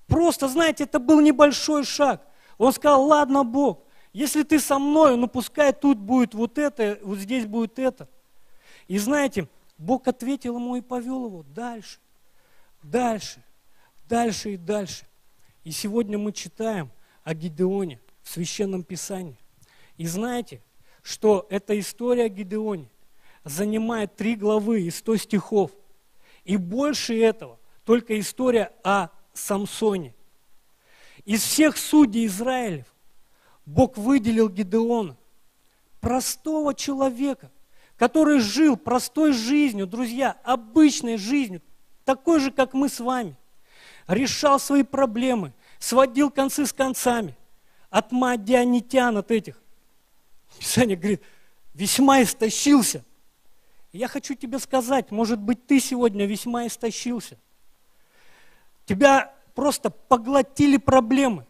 Просто, 0.07 0.49
знаете, 0.49 0.85
это 0.85 0.99
был 0.99 1.23
небольшой 1.23 1.83
шаг. 1.83 2.27
Он 2.59 2.75
сказал, 2.75 3.07
ладно, 3.07 3.43
Бог, 3.43 3.85
если 4.13 4.43
ты 4.43 4.61
со 4.61 4.79
мной, 4.79 5.17
ну 5.17 5.29
пускай 5.29 5.73
тут 5.73 5.97
будет 5.97 6.35
вот 6.35 6.59
это, 6.59 6.99
вот 7.03 7.17
здесь 7.21 7.47
будет 7.47 7.79
это. 7.79 8.07
И 8.87 8.99
знаете, 8.99 9.49
Бог 9.79 10.07
ответил 10.09 10.57
ему 10.57 10.77
и 10.77 10.83
повел 10.83 11.25
его 11.25 11.43
дальше, 11.55 11.99
дальше, 12.83 13.43
дальше 14.09 14.55
и 14.55 14.57
дальше. 14.57 15.07
И 15.65 15.71
сегодня 15.71 16.19
мы 16.19 16.33
читаем 16.33 16.91
о 17.25 17.35
Гидеоне 17.35 18.01
в 18.23 18.29
Священном 18.31 18.83
Писании. 18.83 19.39
И 19.97 20.07
знаете, 20.07 20.63
что 21.03 21.47
эта 21.51 21.79
история 21.79 22.25
о 22.25 22.29
Гидеоне 22.29 22.89
занимает 23.45 24.17
три 24.17 24.37
главы 24.37 24.83
и 24.83 24.91
сто 24.91 25.17
стихов. 25.17 25.73
И 26.45 26.57
больше 26.57 27.19
этого, 27.19 27.59
только 27.85 28.19
история 28.19 28.73
о 28.85 29.09
Самсоне. 29.35 30.15
Из 31.25 31.43
всех 31.43 31.77
судей 31.77 32.27
Израилев 32.27 32.87
Бог 33.67 33.99
выделил 33.99 34.49
Гидеона, 34.49 35.17
простого 36.01 36.75
человека, 36.75 37.51
который 37.97 38.39
жил 38.39 38.77
простой 38.77 39.33
жизнью, 39.33 39.87
друзья, 39.87 40.39
обычной 40.45 41.19
жизнью, 41.19 41.61
такой 42.09 42.41
же, 42.41 42.51
как 42.51 42.73
мы 42.73 42.89
с 42.89 43.01
вами. 43.01 43.37
Решал 44.07 44.59
свои 44.59 44.83
проблемы, 44.83 45.53
сводил 45.79 46.31
концы 46.31 46.65
с 46.65 46.73
концами. 46.73 47.37
От 47.91 48.13
мадианитян, 48.13 49.19
от 49.19 49.31
этих. 49.31 49.61
Писание 50.59 50.97
говорит, 50.97 51.23
весьма 51.75 52.23
истощился. 52.23 53.05
я 53.93 54.09
хочу 54.09 54.35
тебе 54.35 54.59
сказать, 54.59 55.11
может 55.11 55.39
быть, 55.39 55.67
ты 55.67 55.81
сегодня 55.81 56.25
весьма 56.25 56.67
истощился. 56.67 57.37
Тебя 58.87 59.35
просто 59.55 59.91
поглотили 59.91 60.79
проблемы. 60.79 61.47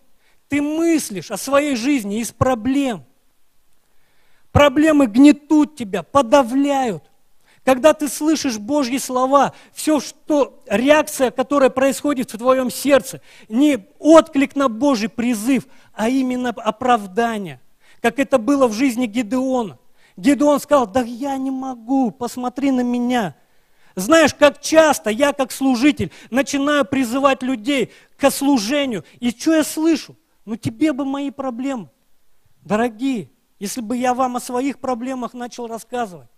Ты 0.48 0.60
мыслишь 0.60 1.30
о 1.30 1.36
своей 1.36 1.76
жизни 1.76 2.18
из 2.18 2.32
проблем. 2.32 3.04
Проблемы 4.50 5.06
гнетут 5.06 5.76
тебя, 5.76 6.02
подавляют. 6.02 7.07
Когда 7.68 7.92
ты 7.92 8.08
слышишь 8.08 8.56
Божьи 8.56 8.96
слова, 8.96 9.52
все, 9.74 10.00
что 10.00 10.62
реакция, 10.70 11.30
которая 11.30 11.68
происходит 11.68 12.32
в 12.32 12.38
твоем 12.38 12.70
сердце, 12.70 13.20
не 13.50 13.86
отклик 13.98 14.56
на 14.56 14.70
Божий 14.70 15.10
призыв, 15.10 15.66
а 15.92 16.08
именно 16.08 16.48
оправдание, 16.48 17.60
как 18.00 18.20
это 18.20 18.38
было 18.38 18.68
в 18.68 18.72
жизни 18.72 19.04
Гедеона. 19.04 19.78
Гедеон 20.16 20.60
сказал, 20.60 20.86
да 20.86 21.02
я 21.02 21.36
не 21.36 21.50
могу, 21.50 22.10
посмотри 22.10 22.70
на 22.70 22.80
меня. 22.80 23.36
Знаешь, 23.96 24.32
как 24.32 24.62
часто 24.62 25.10
я, 25.10 25.34
как 25.34 25.52
служитель, 25.52 26.10
начинаю 26.30 26.86
призывать 26.86 27.42
людей 27.42 27.92
к 28.16 28.30
служению. 28.30 29.04
И 29.20 29.28
что 29.28 29.54
я 29.54 29.62
слышу? 29.62 30.16
Ну 30.46 30.56
тебе 30.56 30.94
бы 30.94 31.04
мои 31.04 31.30
проблемы. 31.30 31.90
Дорогие, 32.64 33.30
если 33.58 33.82
бы 33.82 33.94
я 33.94 34.14
вам 34.14 34.36
о 34.36 34.40
своих 34.40 34.78
проблемах 34.78 35.34
начал 35.34 35.66
рассказывать. 35.66 36.28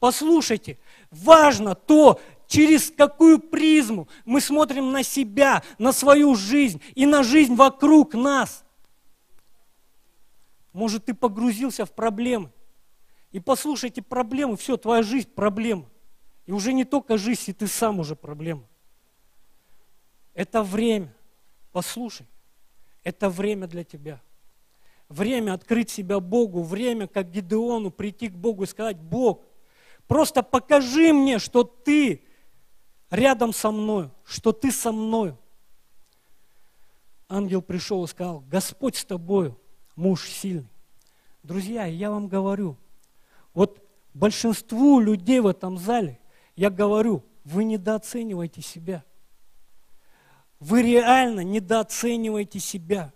Послушайте, 0.00 0.78
важно 1.10 1.74
то, 1.74 2.20
через 2.46 2.90
какую 2.90 3.38
призму 3.38 4.08
мы 4.24 4.40
смотрим 4.40 4.90
на 4.90 5.02
себя, 5.02 5.62
на 5.78 5.92
свою 5.92 6.34
жизнь 6.34 6.82
и 6.94 7.06
на 7.06 7.22
жизнь 7.22 7.54
вокруг 7.54 8.14
нас. 8.14 8.64
Может, 10.72 11.04
ты 11.04 11.14
погрузился 11.14 11.84
в 11.84 11.92
проблемы. 11.92 12.50
И 13.30 13.38
послушайте 13.40 14.02
проблемы, 14.02 14.56
все, 14.56 14.76
твоя 14.76 15.02
жизнь 15.02 15.28
проблема. 15.28 15.84
И 16.46 16.52
уже 16.52 16.72
не 16.72 16.84
только 16.84 17.18
жизнь, 17.18 17.42
и 17.46 17.52
ты 17.52 17.66
сам 17.68 18.00
уже 18.00 18.16
проблема. 18.16 18.64
Это 20.32 20.62
время. 20.62 21.14
Послушай, 21.72 22.26
это 23.04 23.28
время 23.28 23.66
для 23.66 23.84
тебя. 23.84 24.20
Время 25.10 25.52
открыть 25.52 25.90
себя 25.90 26.20
Богу, 26.20 26.62
время, 26.62 27.06
как 27.06 27.30
Гидеону, 27.30 27.90
прийти 27.90 28.28
к 28.28 28.32
Богу 28.32 28.62
и 28.62 28.66
сказать, 28.66 28.96
Бог, 28.96 29.42
просто 30.10 30.42
покажи 30.42 31.12
мне, 31.12 31.38
что 31.38 31.62
ты 31.62 32.24
рядом 33.10 33.52
со 33.52 33.70
мной, 33.70 34.10
что 34.24 34.50
ты 34.50 34.72
со 34.72 34.90
мной. 34.90 35.36
Ангел 37.28 37.62
пришел 37.62 38.02
и 38.02 38.08
сказал, 38.08 38.40
Господь 38.40 38.96
с 38.96 39.04
тобою, 39.04 39.56
муж 39.94 40.28
сильный. 40.28 40.68
Друзья, 41.44 41.84
я 41.84 42.10
вам 42.10 42.26
говорю, 42.26 42.76
вот 43.54 43.88
большинству 44.12 44.98
людей 44.98 45.38
в 45.38 45.46
этом 45.46 45.78
зале, 45.78 46.18
я 46.56 46.70
говорю, 46.70 47.24
вы 47.44 47.62
недооцениваете 47.62 48.62
себя. 48.62 49.04
Вы 50.58 50.82
реально 50.82 51.44
недооцениваете 51.44 52.58
себя. 52.58 53.12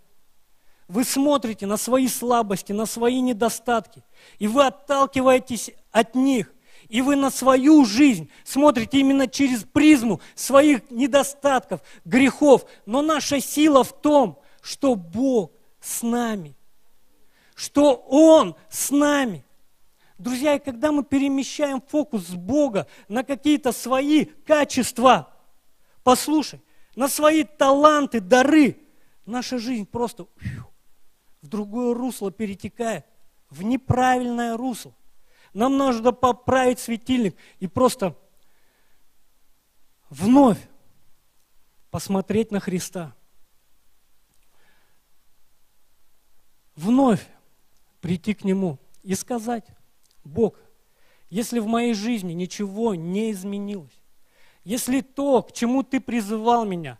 Вы 0.87 1.03
смотрите 1.03 1.65
на 1.65 1.75
свои 1.75 2.07
слабости, 2.07 2.71
на 2.71 2.85
свои 2.85 3.19
недостатки, 3.19 4.01
и 4.39 4.47
вы 4.47 4.65
отталкиваетесь 4.65 5.71
от 5.91 6.15
них. 6.15 6.54
И 6.89 7.01
вы 7.01 7.15
на 7.15 7.31
свою 7.31 7.85
жизнь 7.85 8.29
смотрите 8.43 8.99
именно 8.99 9.27
через 9.27 9.63
призму 9.63 10.21
своих 10.35 10.89
недостатков, 10.91 11.81
грехов. 12.03 12.65
Но 12.85 13.01
наша 13.01 13.39
сила 13.39 13.83
в 13.83 13.99
том, 14.01 14.39
что 14.61 14.95
Бог 14.95 15.51
с 15.79 16.03
нами, 16.03 16.55
что 17.55 17.95
Он 18.07 18.55
с 18.69 18.91
нами. 18.91 19.45
Друзья, 20.17 20.55
и 20.55 20.59
когда 20.59 20.91
мы 20.91 21.03
перемещаем 21.03 21.81
фокус 21.81 22.27
с 22.27 22.35
Бога 22.35 22.87
на 23.07 23.23
какие-то 23.23 23.71
свои 23.71 24.25
качества, 24.25 25.33
послушай, 26.03 26.61
на 26.95 27.09
свои 27.09 27.43
таланты, 27.43 28.21
дары, 28.21 28.79
наша 29.25 29.57
жизнь 29.57 29.85
просто 29.85 30.27
в 31.41 31.47
другое 31.47 31.93
русло 31.93 32.31
перетекает, 32.31 33.05
в 33.49 33.63
неправильное 33.63 34.55
русло. 34.55 34.95
Нам 35.55 35.77
нужно 35.77 36.11
поправить 36.11 36.79
светильник 36.79 37.37
и 37.61 37.67
просто 37.67 38.13
вновь 40.09 40.59
посмотреть 41.89 42.51
на 42.51 42.59
Христа. 42.59 43.15
Вновь 46.75 47.25
прийти 48.01 48.33
к 48.33 48.43
Нему 48.43 48.79
и 49.01 49.15
сказать, 49.15 49.65
Бог, 50.25 50.59
если 51.29 51.59
в 51.59 51.67
моей 51.67 51.93
жизни 51.93 52.33
ничего 52.33 52.93
не 52.93 53.31
изменилось, 53.31 54.01
если 54.65 54.99
то, 54.99 55.41
к 55.41 55.53
чему 55.53 55.83
ты 55.83 56.01
призывал 56.01 56.65
меня 56.65 56.99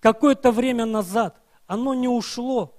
какое-то 0.00 0.50
время 0.50 0.84
назад, 0.84 1.40
оно 1.68 1.94
не 1.94 2.08
ушло, 2.08 2.76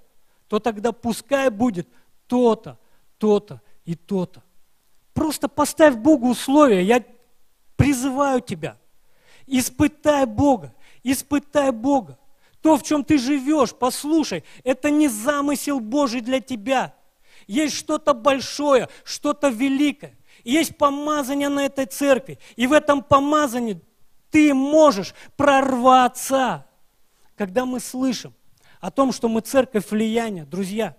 то 0.49 0.59
тогда 0.59 0.91
пускай 0.91 1.49
будет 1.49 1.87
то-то, 2.27 2.77
то-то 3.17 3.61
и 3.85 3.95
то-то. 3.95 4.43
Просто 5.15 5.47
поставь 5.47 5.95
Богу 5.95 6.29
условия. 6.29 6.83
Я 6.83 7.03
призываю 7.77 8.41
тебя. 8.41 8.77
Испытай 9.47 10.25
Бога. 10.25 10.75
Испытай 11.03 11.71
Бога. 11.71 12.19
То, 12.61 12.77
в 12.77 12.83
чем 12.83 13.03
ты 13.05 13.17
живешь, 13.17 13.73
послушай, 13.73 14.43
это 14.63 14.91
не 14.91 15.07
замысел 15.07 15.79
Божий 15.79 16.19
для 16.19 16.41
тебя. 16.41 16.93
Есть 17.47 17.75
что-то 17.75 18.13
большое, 18.13 18.89
что-то 19.05 19.47
великое. 19.47 20.17
Есть 20.43 20.77
помазание 20.77 21.47
на 21.47 21.65
этой 21.65 21.85
церкви. 21.85 22.37
И 22.57 22.67
в 22.67 22.73
этом 22.73 23.01
помазании 23.01 23.79
ты 24.31 24.53
можешь 24.53 25.13
прорваться. 25.37 26.65
Когда 27.37 27.65
мы 27.65 27.79
слышим 27.79 28.33
о 28.81 28.91
том, 28.91 29.13
что 29.13 29.29
мы 29.29 29.39
церковь 29.39 29.89
влияния, 29.91 30.43
друзья, 30.43 30.97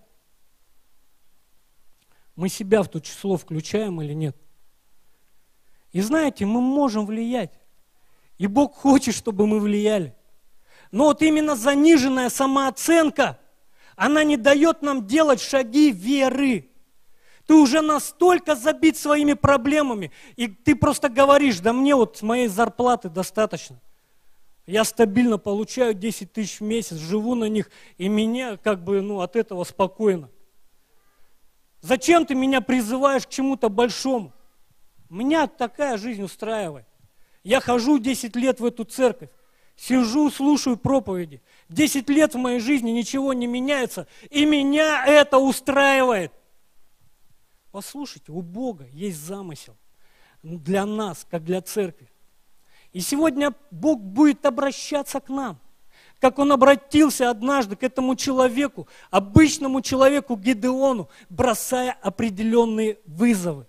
мы 2.36 2.48
себя 2.48 2.82
в 2.82 2.88
то 2.88 3.00
число 3.00 3.36
включаем 3.36 4.00
или 4.02 4.12
нет? 4.12 4.36
И 5.92 6.00
знаете, 6.00 6.44
мы 6.44 6.60
можем 6.60 7.06
влиять. 7.06 7.58
И 8.38 8.46
Бог 8.46 8.74
хочет, 8.74 9.14
чтобы 9.14 9.46
мы 9.46 9.60
влияли. 9.60 10.14
Но 10.90 11.04
вот 11.04 11.22
именно 11.22 11.56
заниженная 11.56 12.28
самооценка, 12.28 13.40
она 13.96 14.22
не 14.22 14.36
дает 14.36 14.82
нам 14.82 15.06
делать 15.06 15.40
шаги 15.40 15.90
веры. 15.90 16.70
Ты 17.46 17.54
уже 17.54 17.80
настолько 17.80 18.54
забит 18.56 18.96
своими 18.96 19.32
проблемами, 19.32 20.12
и 20.34 20.48
ты 20.48 20.74
просто 20.74 21.08
говоришь, 21.08 21.60
да 21.60 21.72
мне 21.72 21.94
вот 21.94 22.20
моей 22.20 22.48
зарплаты 22.48 23.08
достаточно. 23.08 23.80
Я 24.66 24.84
стабильно 24.84 25.38
получаю 25.38 25.94
10 25.94 26.32
тысяч 26.32 26.58
в 26.58 26.64
месяц, 26.64 26.96
живу 26.96 27.36
на 27.36 27.44
них, 27.44 27.70
и 27.98 28.08
мне 28.08 28.56
как 28.56 28.82
бы 28.82 29.00
ну, 29.00 29.20
от 29.20 29.36
этого 29.36 29.62
спокойно. 29.62 30.28
Зачем 31.80 32.26
ты 32.26 32.34
меня 32.34 32.60
призываешь 32.60 33.26
к 33.26 33.30
чему-то 33.30 33.68
большому? 33.68 34.32
Меня 35.08 35.46
такая 35.46 35.98
жизнь 35.98 36.22
устраивает. 36.22 36.86
Я 37.44 37.60
хожу 37.60 37.98
10 37.98 38.34
лет 38.34 38.58
в 38.58 38.64
эту 38.64 38.84
церковь, 38.84 39.30
сижу, 39.76 40.30
слушаю 40.30 40.76
проповеди. 40.76 41.42
10 41.68 42.08
лет 42.08 42.34
в 42.34 42.38
моей 42.38 42.58
жизни 42.58 42.90
ничего 42.90 43.32
не 43.32 43.46
меняется, 43.46 44.08
и 44.30 44.44
меня 44.44 45.06
это 45.06 45.38
устраивает. 45.38 46.32
Послушайте, 47.70 48.32
у 48.32 48.42
Бога 48.42 48.86
есть 48.92 49.18
замысел 49.18 49.76
для 50.42 50.86
нас, 50.86 51.26
как 51.30 51.44
для 51.44 51.60
церкви. 51.60 52.08
И 52.92 53.00
сегодня 53.00 53.54
Бог 53.70 54.00
будет 54.00 54.46
обращаться 54.46 55.20
к 55.20 55.28
нам, 55.28 55.60
как 56.20 56.38
Он 56.38 56.52
обратился 56.52 57.30
однажды 57.30 57.76
к 57.76 57.82
этому 57.82 58.16
человеку, 58.16 58.88
обычному 59.10 59.82
человеку 59.82 60.36
Гидеону, 60.36 61.08
бросая 61.28 61.96
определенные 62.02 62.98
вызовы. 63.06 63.66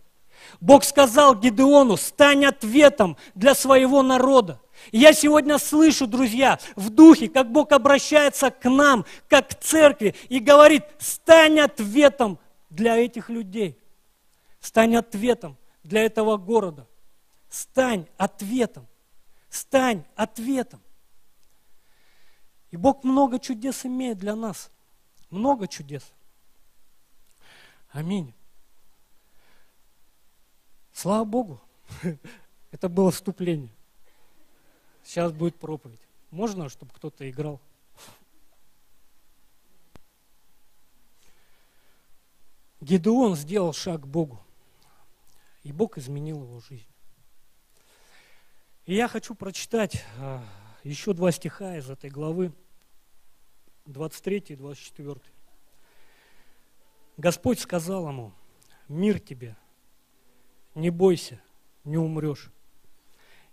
Бог 0.61 0.83
сказал 0.83 1.35
Гидеону, 1.35 1.97
стань 1.97 2.45
ответом 2.45 3.17
для 3.35 3.53
своего 3.53 4.01
народа. 4.01 4.59
Я 4.91 5.11
сегодня 5.13 5.57
слышу, 5.57 6.07
друзья, 6.07 6.59
в 6.75 6.89
духе, 6.89 7.27
как 7.27 7.51
Бог 7.51 7.71
обращается 7.71 8.51
к 8.51 8.69
нам, 8.69 9.05
как 9.27 9.49
к 9.49 9.55
церкви, 9.55 10.15
и 10.29 10.39
говорит, 10.39 10.83
стань 10.99 11.59
ответом 11.59 12.39
для 12.69 12.95
этих 12.97 13.29
людей. 13.29 13.77
Стань 14.59 14.95
ответом 14.95 15.57
для 15.83 16.03
этого 16.03 16.37
города. 16.37 16.87
Стань 17.49 18.05
ответом. 18.17 18.87
Стань 19.49 20.03
ответом. 20.15 20.81
И 22.71 22.77
Бог 22.77 23.03
много 23.03 23.39
чудес 23.39 23.85
имеет 23.85 24.17
для 24.17 24.35
нас. 24.35 24.71
Много 25.29 25.67
чудес. 25.67 26.03
Аминь. 27.89 28.33
Слава 30.91 31.23
Богу. 31.25 31.61
Это 32.71 32.89
было 32.89 33.11
вступление. 33.11 33.71
Сейчас 35.03 35.31
будет 35.31 35.55
проповедь. 35.55 36.01
Можно, 36.31 36.69
чтобы 36.69 36.93
кто-то 36.93 37.29
играл? 37.29 37.61
Гедеон 42.81 43.35
сделал 43.35 43.73
шаг 43.73 44.01
к 44.01 44.05
Богу, 44.05 44.39
и 45.63 45.71
Бог 45.71 45.97
изменил 45.97 46.43
его 46.43 46.59
жизнь. 46.59 46.87
И 48.85 48.95
я 48.95 49.07
хочу 49.07 49.33
прочитать 49.33 50.03
а, 50.19 50.43
еще 50.89 51.13
два 51.13 51.31
стиха 51.31 51.77
из 51.77 51.89
этой 51.89 52.09
главы, 52.09 52.53
23 53.85 54.37
и 54.49 54.55
24. 54.55 55.19
Господь 57.17 57.59
сказал 57.59 58.07
ему, 58.07 58.33
мир 58.87 59.19
тебе, 59.19 59.55
не 60.75 60.89
бойся, 60.89 61.41
не 61.83 61.97
умрешь. 61.97 62.51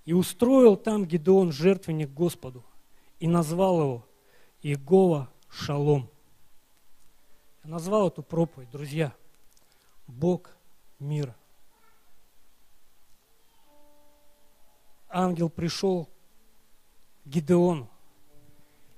И 0.05 0.13
устроил 0.13 0.77
там 0.77 1.07
Гедеон 1.07 1.51
жертвенник 1.53 2.11
Господу, 2.11 2.65
и 3.19 3.27
назвал 3.27 3.81
его 3.81 4.09
Иегова 4.61 5.31
Шалом. 5.49 6.11
Я 7.63 7.71
назвал 7.71 8.09
эту 8.09 8.23
проповедь, 8.23 8.71
друзья, 8.71 9.15
Бог 10.07 10.51
мира. 10.99 11.35
ангел 15.15 15.49
пришел 15.49 16.09
Гидеону 17.25 17.91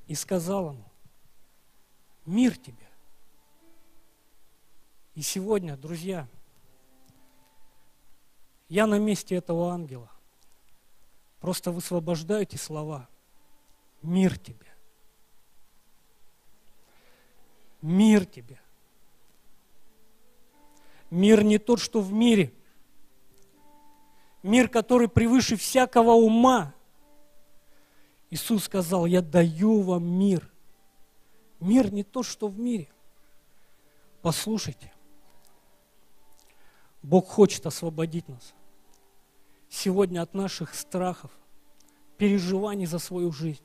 и 0.06 0.14
сказал 0.14 0.70
ему, 0.70 0.84
мир 2.24 2.56
тебе. 2.56 2.88
И 5.14 5.22
сегодня, 5.22 5.76
друзья, 5.76 6.28
я 8.68 8.86
на 8.86 8.98
месте 8.98 9.36
этого 9.36 9.72
ангела. 9.72 10.10
Просто 11.40 11.70
высвобождаю 11.70 12.42
эти 12.42 12.56
слова. 12.56 13.08
Мир 14.02 14.38
тебе. 14.38 14.66
Мир 17.80 18.26
тебе. 18.26 18.60
Мир 21.10 21.44
не 21.44 21.58
тот, 21.58 21.80
что 21.80 22.00
в 22.00 22.12
мире– 22.12 22.52
мир, 24.46 24.68
который 24.68 25.08
превыше 25.08 25.56
всякого 25.56 26.12
ума. 26.12 26.74
Иисус 28.30 28.64
сказал, 28.64 29.06
я 29.06 29.22
даю 29.22 29.82
вам 29.82 30.04
мир. 30.04 30.50
Мир 31.60 31.92
не 31.92 32.02
то, 32.02 32.22
что 32.22 32.48
в 32.48 32.58
мире. 32.58 32.88
Послушайте, 34.20 34.92
Бог 37.02 37.28
хочет 37.28 37.64
освободить 37.66 38.28
нас 38.28 38.54
сегодня 39.68 40.22
от 40.22 40.34
наших 40.34 40.74
страхов, 40.74 41.30
переживаний 42.16 42.86
за 42.86 42.98
свою 42.98 43.30
жизнь. 43.32 43.62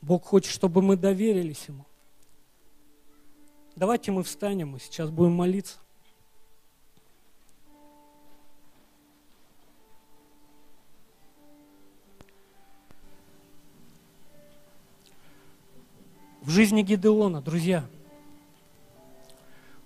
Бог 0.00 0.24
хочет, 0.24 0.52
чтобы 0.52 0.80
мы 0.82 0.96
доверились 0.96 1.64
Ему. 1.66 1.84
Давайте 3.74 4.12
мы 4.12 4.22
встанем 4.22 4.76
и 4.76 4.80
сейчас 4.80 5.10
будем 5.10 5.32
молиться. 5.32 5.78
Жизни 16.58 16.82
Гедеона, 16.82 17.40
друзья. 17.40 17.84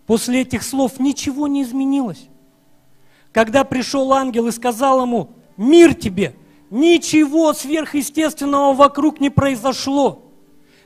После 0.06 0.40
этих 0.40 0.62
слов 0.62 0.98
ничего 0.98 1.46
не 1.46 1.64
изменилось. 1.64 2.28
Когда 3.30 3.64
пришел 3.64 4.10
ангел 4.14 4.46
и 4.46 4.52
сказал 4.52 5.02
ему, 5.02 5.32
мир 5.58 5.92
тебе, 5.92 6.34
ничего 6.70 7.52
сверхъестественного 7.52 8.72
вокруг 8.72 9.20
не 9.20 9.28
произошло. 9.28 10.24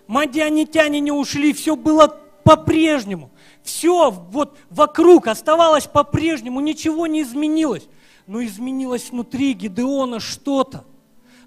Мадианитяне 0.09 0.99
не 0.99 1.13
ушли, 1.13 1.53
все 1.53 1.77
было 1.77 2.19
по-прежнему. 2.43 3.31
Все 3.63 4.11
вот 4.11 4.59
вокруг 4.71 5.29
оставалось 5.29 5.87
по-прежнему, 5.87 6.59
ничего 6.59 7.07
не 7.07 7.23
изменилось. 7.23 7.87
Но 8.27 8.45
изменилось 8.45 9.11
внутри 9.13 9.53
Гедеона 9.53 10.19
что-то. 10.19 10.85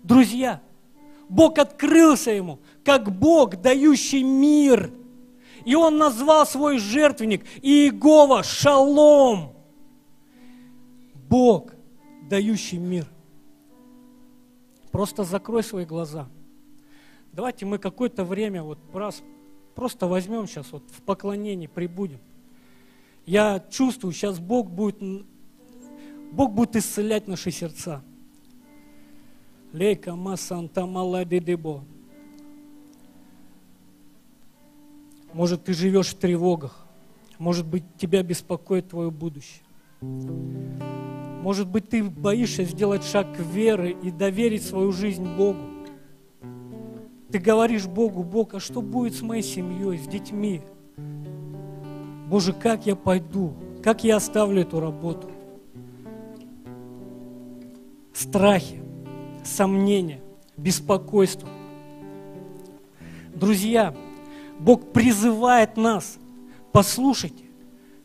Друзья, 0.01 0.61
Бог 1.29 1.59
открылся 1.59 2.31
ему, 2.31 2.59
как 2.83 3.11
Бог, 3.17 3.61
дающий 3.61 4.23
мир. 4.23 4.91
И 5.63 5.75
он 5.75 5.97
назвал 5.97 6.45
свой 6.47 6.79
жертвенник 6.79 7.45
Иегова 7.61 8.41
Шалом. 8.43 9.53
Бог, 11.29 11.73
дающий 12.27 12.79
мир. 12.79 13.05
Просто 14.91 15.23
закрой 15.23 15.63
свои 15.63 15.85
глаза. 15.85 16.27
Давайте 17.31 17.67
мы 17.67 17.77
какое-то 17.77 18.23
время 18.23 18.63
вот 18.63 18.79
раз 18.91 19.21
просто 19.75 20.07
возьмем 20.07 20.47
сейчас 20.47 20.71
вот 20.71 20.83
в 20.89 21.03
поклонении 21.03 21.67
прибудем. 21.67 22.19
Я 23.27 23.63
чувствую, 23.69 24.13
сейчас 24.13 24.39
Бог 24.39 24.71
будет, 24.71 24.99
Бог 26.31 26.53
будет 26.53 26.75
исцелять 26.75 27.27
наши 27.27 27.51
сердца. 27.51 28.03
Лейка 29.71 30.15
масанта 30.15 30.87
маладидебо. 30.87 31.83
Может, 35.31 35.65
ты 35.65 35.73
живешь 35.73 36.07
в 36.07 36.17
тревогах. 36.17 36.87
Может 37.37 37.67
быть, 37.67 37.83
тебя 37.97 38.23
беспокоит 38.23 38.89
твое 38.89 39.11
будущее. 39.11 39.61
Может 40.01 41.67
быть, 41.67 41.87
ты 41.87 42.03
боишься 42.03 42.63
сделать 42.63 43.03
шаг 43.03 43.27
веры 43.37 43.91
и 43.91 44.09
доверить 44.09 44.63
свою 44.63 44.91
жизнь 44.91 45.25
Богу. 45.37 45.59
Ты 47.31 47.37
говоришь 47.37 47.85
Богу, 47.85 48.23
Бог, 48.23 48.55
а 48.55 48.59
что 48.59 48.81
будет 48.81 49.13
с 49.13 49.21
моей 49.21 49.43
семьей, 49.43 49.99
с 49.99 50.07
детьми? 50.07 50.61
Боже, 52.27 52.53
как 52.53 52.87
я 52.87 52.95
пойду? 52.95 53.53
Как 53.83 54.03
я 54.03 54.15
оставлю 54.15 54.63
эту 54.63 54.79
работу? 54.79 55.29
Страхи 58.13 58.81
сомнения, 59.43 60.21
беспокойство. 60.57 61.49
Друзья, 63.33 63.95
Бог 64.59 64.91
призывает 64.91 65.77
нас, 65.77 66.17
послушайте, 66.71 67.45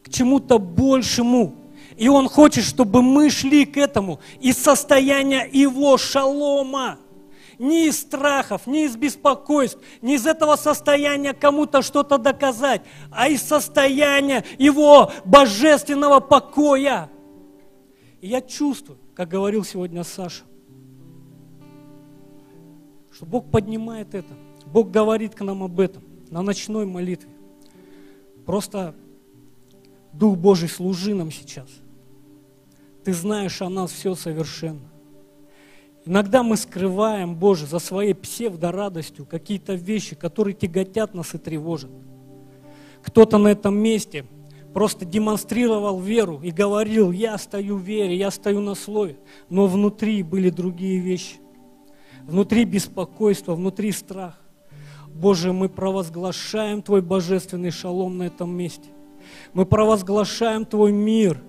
к 0.03 0.09
чему-то 0.11 0.59
большему. 0.59 1.55
И 1.97 2.09
Он 2.09 2.28
хочет, 2.28 2.64
чтобы 2.64 3.03
мы 3.03 3.30
шли 3.30 3.64
к 3.64 3.76
этому 3.76 4.20
из 4.41 4.59
состояния 4.59 5.49
Его 5.53 5.97
шалома. 5.97 6.99
Не 7.59 7.87
из 7.87 8.01
страхов, 8.01 8.66
не 8.66 8.85
из 8.85 8.97
беспокойств, 8.97 9.78
не 10.03 10.16
из 10.16 10.26
этого 10.26 10.57
состояния 10.57 11.32
кому-то 11.32 11.82
что-то 11.82 12.18
доказать, 12.18 12.82
а 13.12 13.28
из 13.28 13.43
состояния 13.43 14.45
Его 14.59 15.12
божественного 15.24 16.18
покоя. 16.18 17.09
И 18.20 18.28
я 18.28 18.41
чувствую, 18.41 18.99
как 19.14 19.28
говорил 19.28 19.64
сегодня 19.64 20.03
Саша, 20.03 20.43
что 23.25 23.31
Бог 23.31 23.51
поднимает 23.51 24.14
это. 24.14 24.35
Бог 24.66 24.91
говорит 24.91 25.35
к 25.35 25.41
нам 25.41 25.62
об 25.62 25.81
этом 25.81 26.03
на 26.31 26.43
ночной 26.43 26.85
молитве. 26.85 27.31
Просто 28.45 28.95
Дух 30.12 30.37
Божий, 30.37 30.68
служи 30.68 31.14
нам 31.14 31.31
сейчас. 31.31 31.68
Ты 33.03 33.14
знаешь 33.14 33.62
о 33.62 33.70
нас 33.70 33.93
все 33.93 34.14
совершенно. 34.14 34.91
Иногда 36.05 36.43
мы 36.43 36.59
скрываем, 36.59 37.35
Боже, 37.35 37.66
за 37.66 37.79
своей 37.79 38.14
псевдорадостью 38.14 39.25
какие-то 39.25 39.72
вещи, 39.75 40.14
которые 40.14 40.55
тяготят 40.55 41.14
нас 41.14 41.35
и 41.35 41.39
тревожат. 41.39 41.91
Кто-то 43.03 43.39
на 43.39 43.49
этом 43.49 43.75
месте 43.75 44.27
просто 44.75 45.07
демонстрировал 45.07 45.99
веру 45.99 46.41
и 46.43 46.51
говорил, 46.51 47.11
я 47.11 47.39
стою 47.39 47.79
в 47.79 47.83
вере, 47.83 48.16
я 48.16 48.31
стою 48.31 48.61
на 48.61 48.75
слове. 48.75 49.16
Но 49.49 49.66
внутри 49.66 50.22
были 50.22 50.51
другие 50.51 50.99
вещи. 51.01 51.37
Внутри 52.27 52.64
беспокойство, 52.64 53.55
внутри 53.55 53.93
страх. 53.93 54.39
Боже, 55.09 55.53
мы 55.53 55.68
провозглашаем 55.68 56.83
Твой 56.83 57.03
божественный 57.03 57.70
шалом 57.70 58.18
на 58.18 58.25
этом 58.25 58.51
месте. 58.51 58.89
Мы 59.53 59.66
провозглашаем 59.66 60.64
Твой 60.64 60.93
мир. 60.93 61.41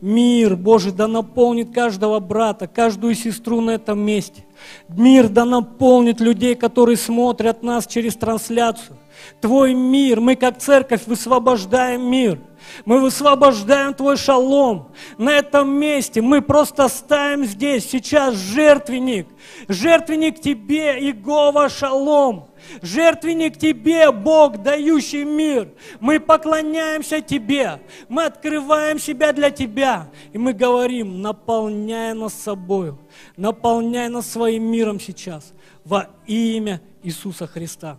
Мир, 0.00 0.56
Боже, 0.56 0.92
да 0.92 1.08
наполнит 1.08 1.72
каждого 1.72 2.20
брата, 2.20 2.66
каждую 2.66 3.14
сестру 3.14 3.60
на 3.60 3.72
этом 3.72 3.98
месте. 3.98 4.44
Мир 4.88 5.28
да 5.28 5.44
наполнит 5.44 6.20
людей, 6.20 6.54
которые 6.54 6.96
смотрят 6.96 7.62
нас 7.62 7.86
через 7.86 8.14
трансляцию. 8.16 8.98
Твой 9.40 9.74
мир, 9.74 10.20
мы 10.20 10.36
как 10.36 10.58
церковь 10.58 11.06
высвобождаем 11.06 12.02
мир. 12.10 12.40
Мы 12.84 13.00
высвобождаем 13.00 13.94
Твой 13.94 14.16
шалом. 14.16 14.88
На 15.18 15.30
этом 15.30 15.68
месте 15.68 16.20
мы 16.20 16.42
просто 16.42 16.88
ставим 16.88 17.44
здесь 17.44 17.88
сейчас 17.88 18.34
жертвенник. 18.34 19.28
Жертвенник 19.68 20.40
Тебе, 20.40 20.98
Иегова 20.98 21.68
Шалом. 21.68 22.48
Жертвенник 22.82 23.58
Тебе, 23.58 24.10
Бог, 24.12 24.62
дающий 24.62 25.24
мир. 25.24 25.68
Мы 26.00 26.20
поклоняемся 26.20 27.20
Тебе. 27.20 27.80
Мы 28.08 28.24
открываем 28.24 28.98
себя 28.98 29.32
для 29.32 29.50
Тебя. 29.50 30.10
И 30.32 30.38
мы 30.38 30.52
говорим, 30.52 31.22
наполняй 31.22 32.14
нас 32.14 32.34
собою. 32.34 32.98
Наполняй 33.36 34.08
нас 34.08 34.30
своим 34.30 34.64
миром 34.64 35.00
сейчас. 35.00 35.52
Во 35.84 36.10
имя 36.26 36.80
Иисуса 37.02 37.46
Христа. 37.46 37.98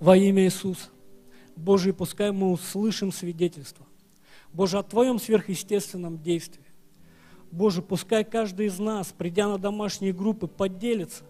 Во 0.00 0.16
имя 0.16 0.44
Иисуса. 0.44 0.88
Боже, 1.56 1.92
пускай 1.92 2.30
мы 2.30 2.52
услышим 2.52 3.10
свидетельство. 3.10 3.84
Боже, 4.52 4.78
о 4.78 4.82
Твоем 4.82 5.18
сверхъестественном 5.18 6.22
действии. 6.22 6.64
Боже, 7.50 7.82
пускай 7.82 8.24
каждый 8.24 8.66
из 8.66 8.78
нас, 8.78 9.14
придя 9.16 9.48
на 9.48 9.58
домашние 9.58 10.12
группы, 10.12 10.46
поделится, 10.46 11.24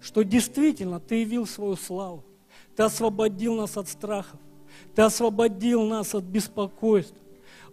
что 0.00 0.22
действительно 0.22 1.00
Ты 1.00 1.20
явил 1.20 1.46
свою 1.46 1.76
славу. 1.76 2.24
Ты 2.76 2.82
освободил 2.82 3.54
нас 3.56 3.76
от 3.76 3.88
страхов. 3.88 4.40
Ты 4.94 5.02
освободил 5.02 5.82
нас 5.84 6.14
от 6.14 6.24
беспокойств. 6.24 7.16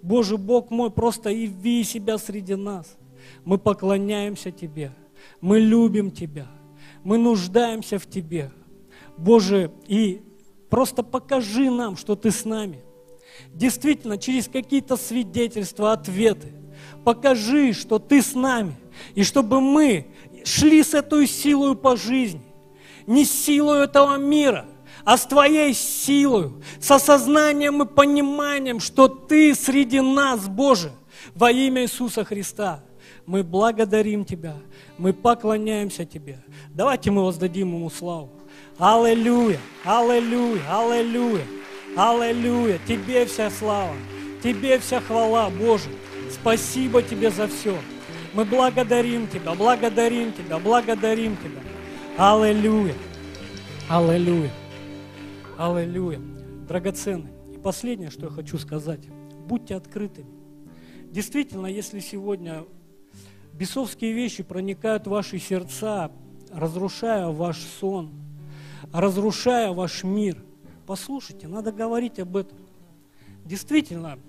Боже, 0.01 0.37
Бог 0.37 0.69
мой, 0.69 0.91
просто 0.91 1.29
яви 1.29 1.83
себя 1.83 2.17
среди 2.17 2.55
нас. 2.55 2.97
Мы 3.45 3.57
поклоняемся 3.57 4.51
Тебе. 4.51 4.91
Мы 5.41 5.59
любим 5.59 6.11
Тебя. 6.11 6.47
Мы 7.03 7.17
нуждаемся 7.17 7.99
в 7.99 8.07
Тебе. 8.07 8.51
Боже, 9.17 9.71
и 9.87 10.21
Просто 10.69 11.03
покажи 11.03 11.69
нам, 11.69 11.95
что 11.95 12.15
ты 12.15 12.31
с 12.31 12.43
нами. 12.45 12.81
Действительно, 13.53 14.17
через 14.17 14.47
какие-то 14.47 14.97
свидетельства, 14.97 15.93
ответы. 15.93 16.51
Покажи, 17.03 17.73
что 17.73 17.99
ты 17.99 18.21
с 18.21 18.33
нами. 18.33 18.75
И 19.15 19.23
чтобы 19.23 19.61
мы 19.61 20.07
шли 20.47 20.81
с 20.81 20.93
этой 20.93 21.27
силой 21.27 21.75
по 21.75 21.95
жизни. 21.95 22.41
Не 23.05 23.25
силой 23.25 23.83
этого 23.83 24.17
мира, 24.17 24.65
а 25.03 25.17
с 25.17 25.25
твоей 25.25 25.73
силой, 25.73 26.51
с 26.79 26.89
осознанием 26.91 27.83
и 27.83 27.85
пониманием, 27.85 28.79
что 28.79 29.07
ты 29.07 29.55
среди 29.55 30.01
нас, 30.01 30.47
Боже, 30.47 30.91
во 31.35 31.51
имя 31.51 31.83
Иисуса 31.83 32.23
Христа. 32.23 32.83
Мы 33.25 33.43
благодарим 33.43 34.25
Тебя, 34.25 34.55
мы 34.97 35.13
поклоняемся 35.13 36.05
Тебе. 36.05 36.39
Давайте 36.73 37.11
мы 37.11 37.23
воздадим 37.23 37.73
Ему 37.75 37.89
славу. 37.89 38.31
Аллилуйя, 38.77 39.59
аллилуйя, 39.83 40.61
аллилуйя, 40.69 41.45
аллилуйя. 41.95 42.79
Тебе 42.87 43.25
вся 43.25 43.49
слава, 43.49 43.95
Тебе 44.43 44.79
вся 44.79 45.01
хвала, 45.01 45.49
Боже. 45.49 45.89
Спасибо 46.31 47.01
Тебе 47.01 47.31
за 47.31 47.47
все. 47.47 47.77
Мы 48.33 48.45
благодарим 48.45 49.27
Тебя, 49.27 49.53
благодарим 49.53 50.33
Тебя, 50.33 50.59
благодарим 50.59 51.37
Тебя. 51.37 51.61
Аллилуйя, 52.17 52.95
аллилуйя, 53.89 54.51
аллилуйя. 55.57 56.19
Драгоценный. 56.67 57.31
И 57.55 57.57
последнее, 57.57 58.09
что 58.09 58.25
я 58.25 58.31
хочу 58.31 58.57
сказать. 58.57 59.07
Будьте 59.47 59.75
открытыми. 59.75 60.29
Действительно, 61.11 61.67
если 61.67 61.99
сегодня 61.99 62.65
бесовские 63.53 64.13
вещи 64.13 64.43
проникают 64.43 65.07
в 65.07 65.11
ваши 65.11 65.39
сердца, 65.39 66.11
разрушая 66.51 67.27
ваш 67.27 67.57
сон– 67.79 68.11
разрушая 68.91 69.71
ваш 69.71 70.03
мир. 70.03 70.43
Послушайте, 70.85 71.47
надо 71.47 71.71
говорить 71.71 72.19
об 72.19 72.37
этом. 72.37 72.57
Действительно, 73.45 74.19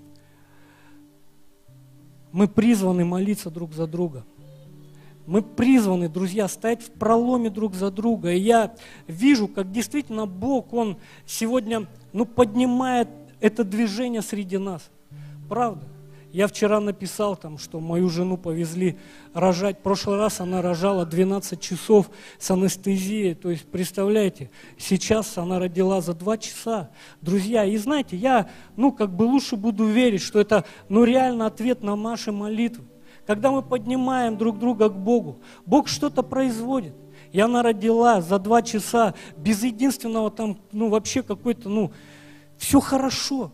мы 2.31 2.47
призваны 2.47 3.05
молиться 3.05 3.49
друг 3.49 3.73
за 3.73 3.87
друга. 3.87 4.25
Мы 5.25 5.41
призваны, 5.43 6.09
друзья, 6.09 6.47
стоять 6.47 6.81
в 6.81 6.91
проломе 6.91 7.49
друг 7.49 7.75
за 7.75 7.91
друга. 7.91 8.31
И 8.31 8.39
я 8.39 8.73
вижу, 9.07 9.47
как 9.47 9.71
действительно 9.71 10.25
Бог, 10.25 10.73
Он 10.73 10.97
сегодня 11.25 11.87
ну, 12.13 12.25
поднимает 12.25 13.09
это 13.39 13.63
движение 13.63 14.23
среди 14.23 14.57
нас. 14.57 14.89
Правда? 15.47 15.83
Я 16.31 16.47
вчера 16.47 16.79
написал 16.79 17.35
там, 17.35 17.57
что 17.57 17.79
мою 17.79 18.07
жену 18.07 18.37
повезли 18.37 18.99
рожать. 19.33 19.79
В 19.79 19.81
прошлый 19.81 20.17
раз 20.17 20.39
она 20.39 20.61
рожала 20.61 21.03
12 21.03 21.59
часов 21.59 22.11
с 22.37 22.51
анестезией. 22.51 23.33
То 23.33 23.49
есть, 23.49 23.65
представляете, 23.65 24.51
сейчас 24.77 25.39
она 25.39 25.57
родила 25.57 26.01
за 26.01 26.13
2 26.13 26.37
часа. 26.37 26.91
Друзья, 27.21 27.65
и 27.65 27.75
знаете, 27.77 28.15
я, 28.15 28.47
ну, 28.75 28.91
как 28.91 29.11
бы 29.11 29.23
лучше 29.23 29.55
буду 29.55 29.85
верить, 29.85 30.21
что 30.21 30.39
это, 30.39 30.65
ну, 30.87 31.03
реально 31.03 31.47
ответ 31.47 31.81
на 31.81 31.95
наши 31.95 32.31
молитвы. 32.31 32.85
Когда 33.25 33.49
мы 33.49 33.63
поднимаем 33.63 34.37
друг 34.37 34.59
друга 34.59 34.89
к 34.89 34.95
Богу, 34.95 35.41
Бог 35.65 35.87
что-то 35.87 36.21
производит. 36.21 36.93
И 37.31 37.39
она 37.39 37.63
родила 37.63 38.21
за 38.21 38.37
два 38.37 38.61
часа 38.61 39.15
без 39.35 39.63
единственного 39.63 40.29
там, 40.29 40.59
ну, 40.71 40.89
вообще 40.89 41.23
какой-то, 41.23 41.69
ну, 41.69 41.91
все 42.57 42.79
хорошо 42.79 43.51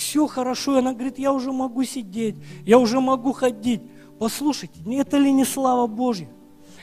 все 0.00 0.26
хорошо. 0.26 0.76
И 0.76 0.78
она 0.78 0.94
говорит, 0.94 1.18
я 1.18 1.32
уже 1.32 1.52
могу 1.52 1.84
сидеть, 1.84 2.36
я 2.64 2.78
уже 2.78 3.00
могу 3.00 3.32
ходить. 3.32 3.82
Послушайте, 4.18 4.80
это 4.96 5.18
ли 5.18 5.30
не 5.30 5.44
слава 5.44 5.86
Божья? 5.86 6.28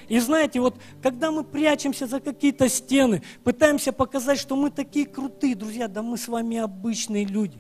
И 0.08 0.20
знаете, 0.20 0.62
вот 0.62 0.76
когда 1.02 1.32
мы 1.32 1.44
прячемся 1.44 2.06
за 2.08 2.20
какие-то 2.22 2.70
стены, 2.70 3.24
пытаемся 3.44 3.92
показать, 3.92 4.40
что 4.40 4.56
мы 4.56 4.70
такие 4.70 5.06
крутые, 5.06 5.56
друзья, 5.56 5.88
да 5.88 6.02
мы 6.02 6.18
с 6.18 6.28
вами 6.28 6.58
обычные 6.58 7.26
люди. 7.26 7.58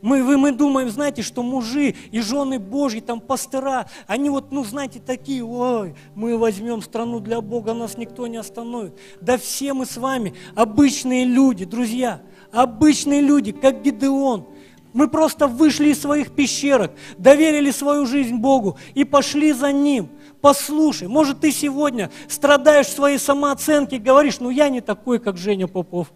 Мы, 0.00 0.22
вы, 0.22 0.36
мы 0.36 0.52
думаем, 0.52 0.88
знаете, 0.90 1.22
что 1.22 1.42
мужи 1.42 1.94
и 2.10 2.20
жены 2.20 2.58
Божьи, 2.58 3.00
там 3.00 3.20
пастора, 3.20 3.88
они 4.06 4.30
вот, 4.30 4.52
ну, 4.52 4.64
знаете, 4.64 5.00
такие, 5.04 5.44
ой, 5.44 5.94
мы 6.14 6.36
возьмем 6.36 6.82
страну 6.82 7.20
для 7.20 7.40
Бога, 7.40 7.74
нас 7.74 7.96
никто 7.96 8.26
не 8.26 8.36
остановит. 8.36 8.98
Да 9.20 9.36
все 9.36 9.72
мы 9.74 9.86
с 9.86 9.96
вами 9.96 10.34
обычные 10.54 11.24
люди, 11.24 11.64
друзья, 11.64 12.22
обычные 12.52 13.20
люди, 13.20 13.52
как 13.52 13.82
Гидеон. 13.82 14.46
Мы 14.94 15.08
просто 15.08 15.48
вышли 15.48 15.88
из 15.88 16.00
своих 16.00 16.30
пещерок, 16.30 16.92
доверили 17.18 17.72
свою 17.72 18.06
жизнь 18.06 18.36
Богу 18.36 18.78
и 18.94 19.02
пошли 19.02 19.52
за 19.52 19.72
Ним. 19.72 20.08
Послушай, 20.40 21.08
может 21.08 21.40
ты 21.40 21.50
сегодня 21.50 22.12
страдаешь 22.28 22.86
в 22.86 22.92
своей 22.92 23.18
самооценке 23.18 23.98
говоришь, 23.98 24.38
ну 24.38 24.50
я 24.50 24.68
не 24.68 24.80
такой, 24.80 25.18
как 25.18 25.36
Женя 25.36 25.66
Попов. 25.66 26.12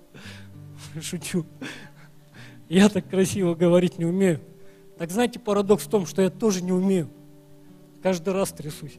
Шучу. 1.02 1.44
Я 2.68 2.88
так 2.88 3.10
красиво 3.10 3.56
говорить 3.56 3.98
не 3.98 4.04
умею. 4.04 4.40
Так 4.96 5.10
знаете, 5.10 5.40
парадокс 5.40 5.84
в 5.84 5.90
том, 5.90 6.06
что 6.06 6.22
я 6.22 6.30
тоже 6.30 6.62
не 6.62 6.72
умею. 6.72 7.10
Каждый 8.00 8.32
раз 8.32 8.52
трясусь. 8.52 8.98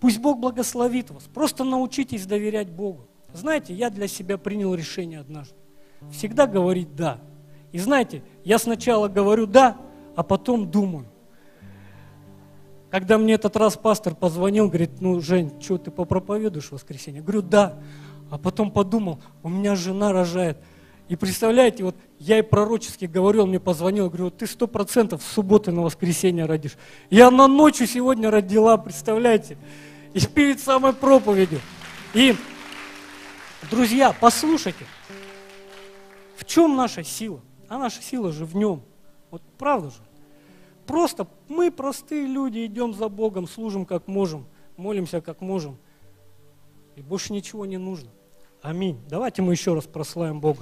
Пусть 0.00 0.18
Бог 0.18 0.40
благословит 0.40 1.10
вас. 1.10 1.24
Просто 1.24 1.62
научитесь 1.62 2.24
доверять 2.24 2.70
Богу. 2.70 3.06
Знаете, 3.34 3.74
я 3.74 3.90
для 3.90 4.08
себя 4.08 4.38
принял 4.38 4.74
решение 4.74 5.20
однажды. 5.20 5.54
Всегда 6.10 6.46
говорить 6.46 6.96
«да». 6.96 7.20
И 7.72 7.78
знаете, 7.78 8.22
я 8.44 8.58
сначала 8.58 9.08
говорю 9.08 9.46
«да», 9.46 9.76
а 10.14 10.22
потом 10.22 10.70
думаю. 10.70 11.06
Когда 12.90 13.16
мне 13.16 13.32
этот 13.34 13.56
раз 13.56 13.76
пастор 13.76 14.14
позвонил, 14.14 14.68
говорит, 14.68 15.00
ну, 15.00 15.18
Жень, 15.20 15.50
что 15.60 15.78
ты 15.78 15.90
попроповедуешь 15.90 16.68
в 16.68 16.72
воскресенье? 16.72 17.22
Говорю, 17.22 17.40
да. 17.40 17.78
А 18.30 18.36
потом 18.36 18.70
подумал, 18.70 19.18
у 19.42 19.48
меня 19.48 19.74
жена 19.74 20.12
рожает. 20.12 20.58
И 21.08 21.16
представляете, 21.16 21.84
вот 21.84 21.96
я 22.18 22.38
и 22.38 22.42
пророчески 22.42 23.06
говорю, 23.06 23.44
он 23.44 23.48
мне 23.48 23.60
позвонил, 23.60 24.08
говорю, 24.08 24.30
ты 24.30 24.46
сто 24.46 24.66
процентов 24.66 25.22
в 25.22 25.26
субботу 25.26 25.72
на 25.72 25.82
воскресенье 25.82 26.44
родишь. 26.44 26.76
Я 27.08 27.30
на 27.30 27.48
ночью 27.48 27.86
сегодня 27.86 28.30
родила, 28.30 28.76
представляете? 28.76 29.56
И 30.12 30.26
перед 30.26 30.60
самой 30.60 30.92
проповедью. 30.92 31.60
И, 32.12 32.36
друзья, 33.70 34.14
послушайте, 34.18 34.84
в 36.36 36.44
чем 36.44 36.76
наша 36.76 37.02
сила? 37.02 37.40
А 37.72 37.78
наша 37.78 38.02
сила 38.02 38.32
же 38.32 38.44
в 38.44 38.54
нем. 38.54 38.82
Вот 39.30 39.40
правда 39.56 39.88
же. 39.88 39.96
Просто 40.86 41.26
мы, 41.48 41.70
простые 41.70 42.26
люди, 42.26 42.66
идем 42.66 42.92
за 42.92 43.08
Богом, 43.08 43.48
служим 43.48 43.86
как 43.86 44.08
можем, 44.08 44.44
молимся 44.76 45.22
как 45.22 45.40
можем. 45.40 45.78
И 46.96 47.00
больше 47.00 47.32
ничего 47.32 47.64
не 47.64 47.78
нужно. 47.78 48.10
Аминь. 48.60 49.00
Давайте 49.08 49.40
мы 49.40 49.54
еще 49.54 49.72
раз 49.72 49.86
прославим 49.86 50.38
Бога. 50.38 50.60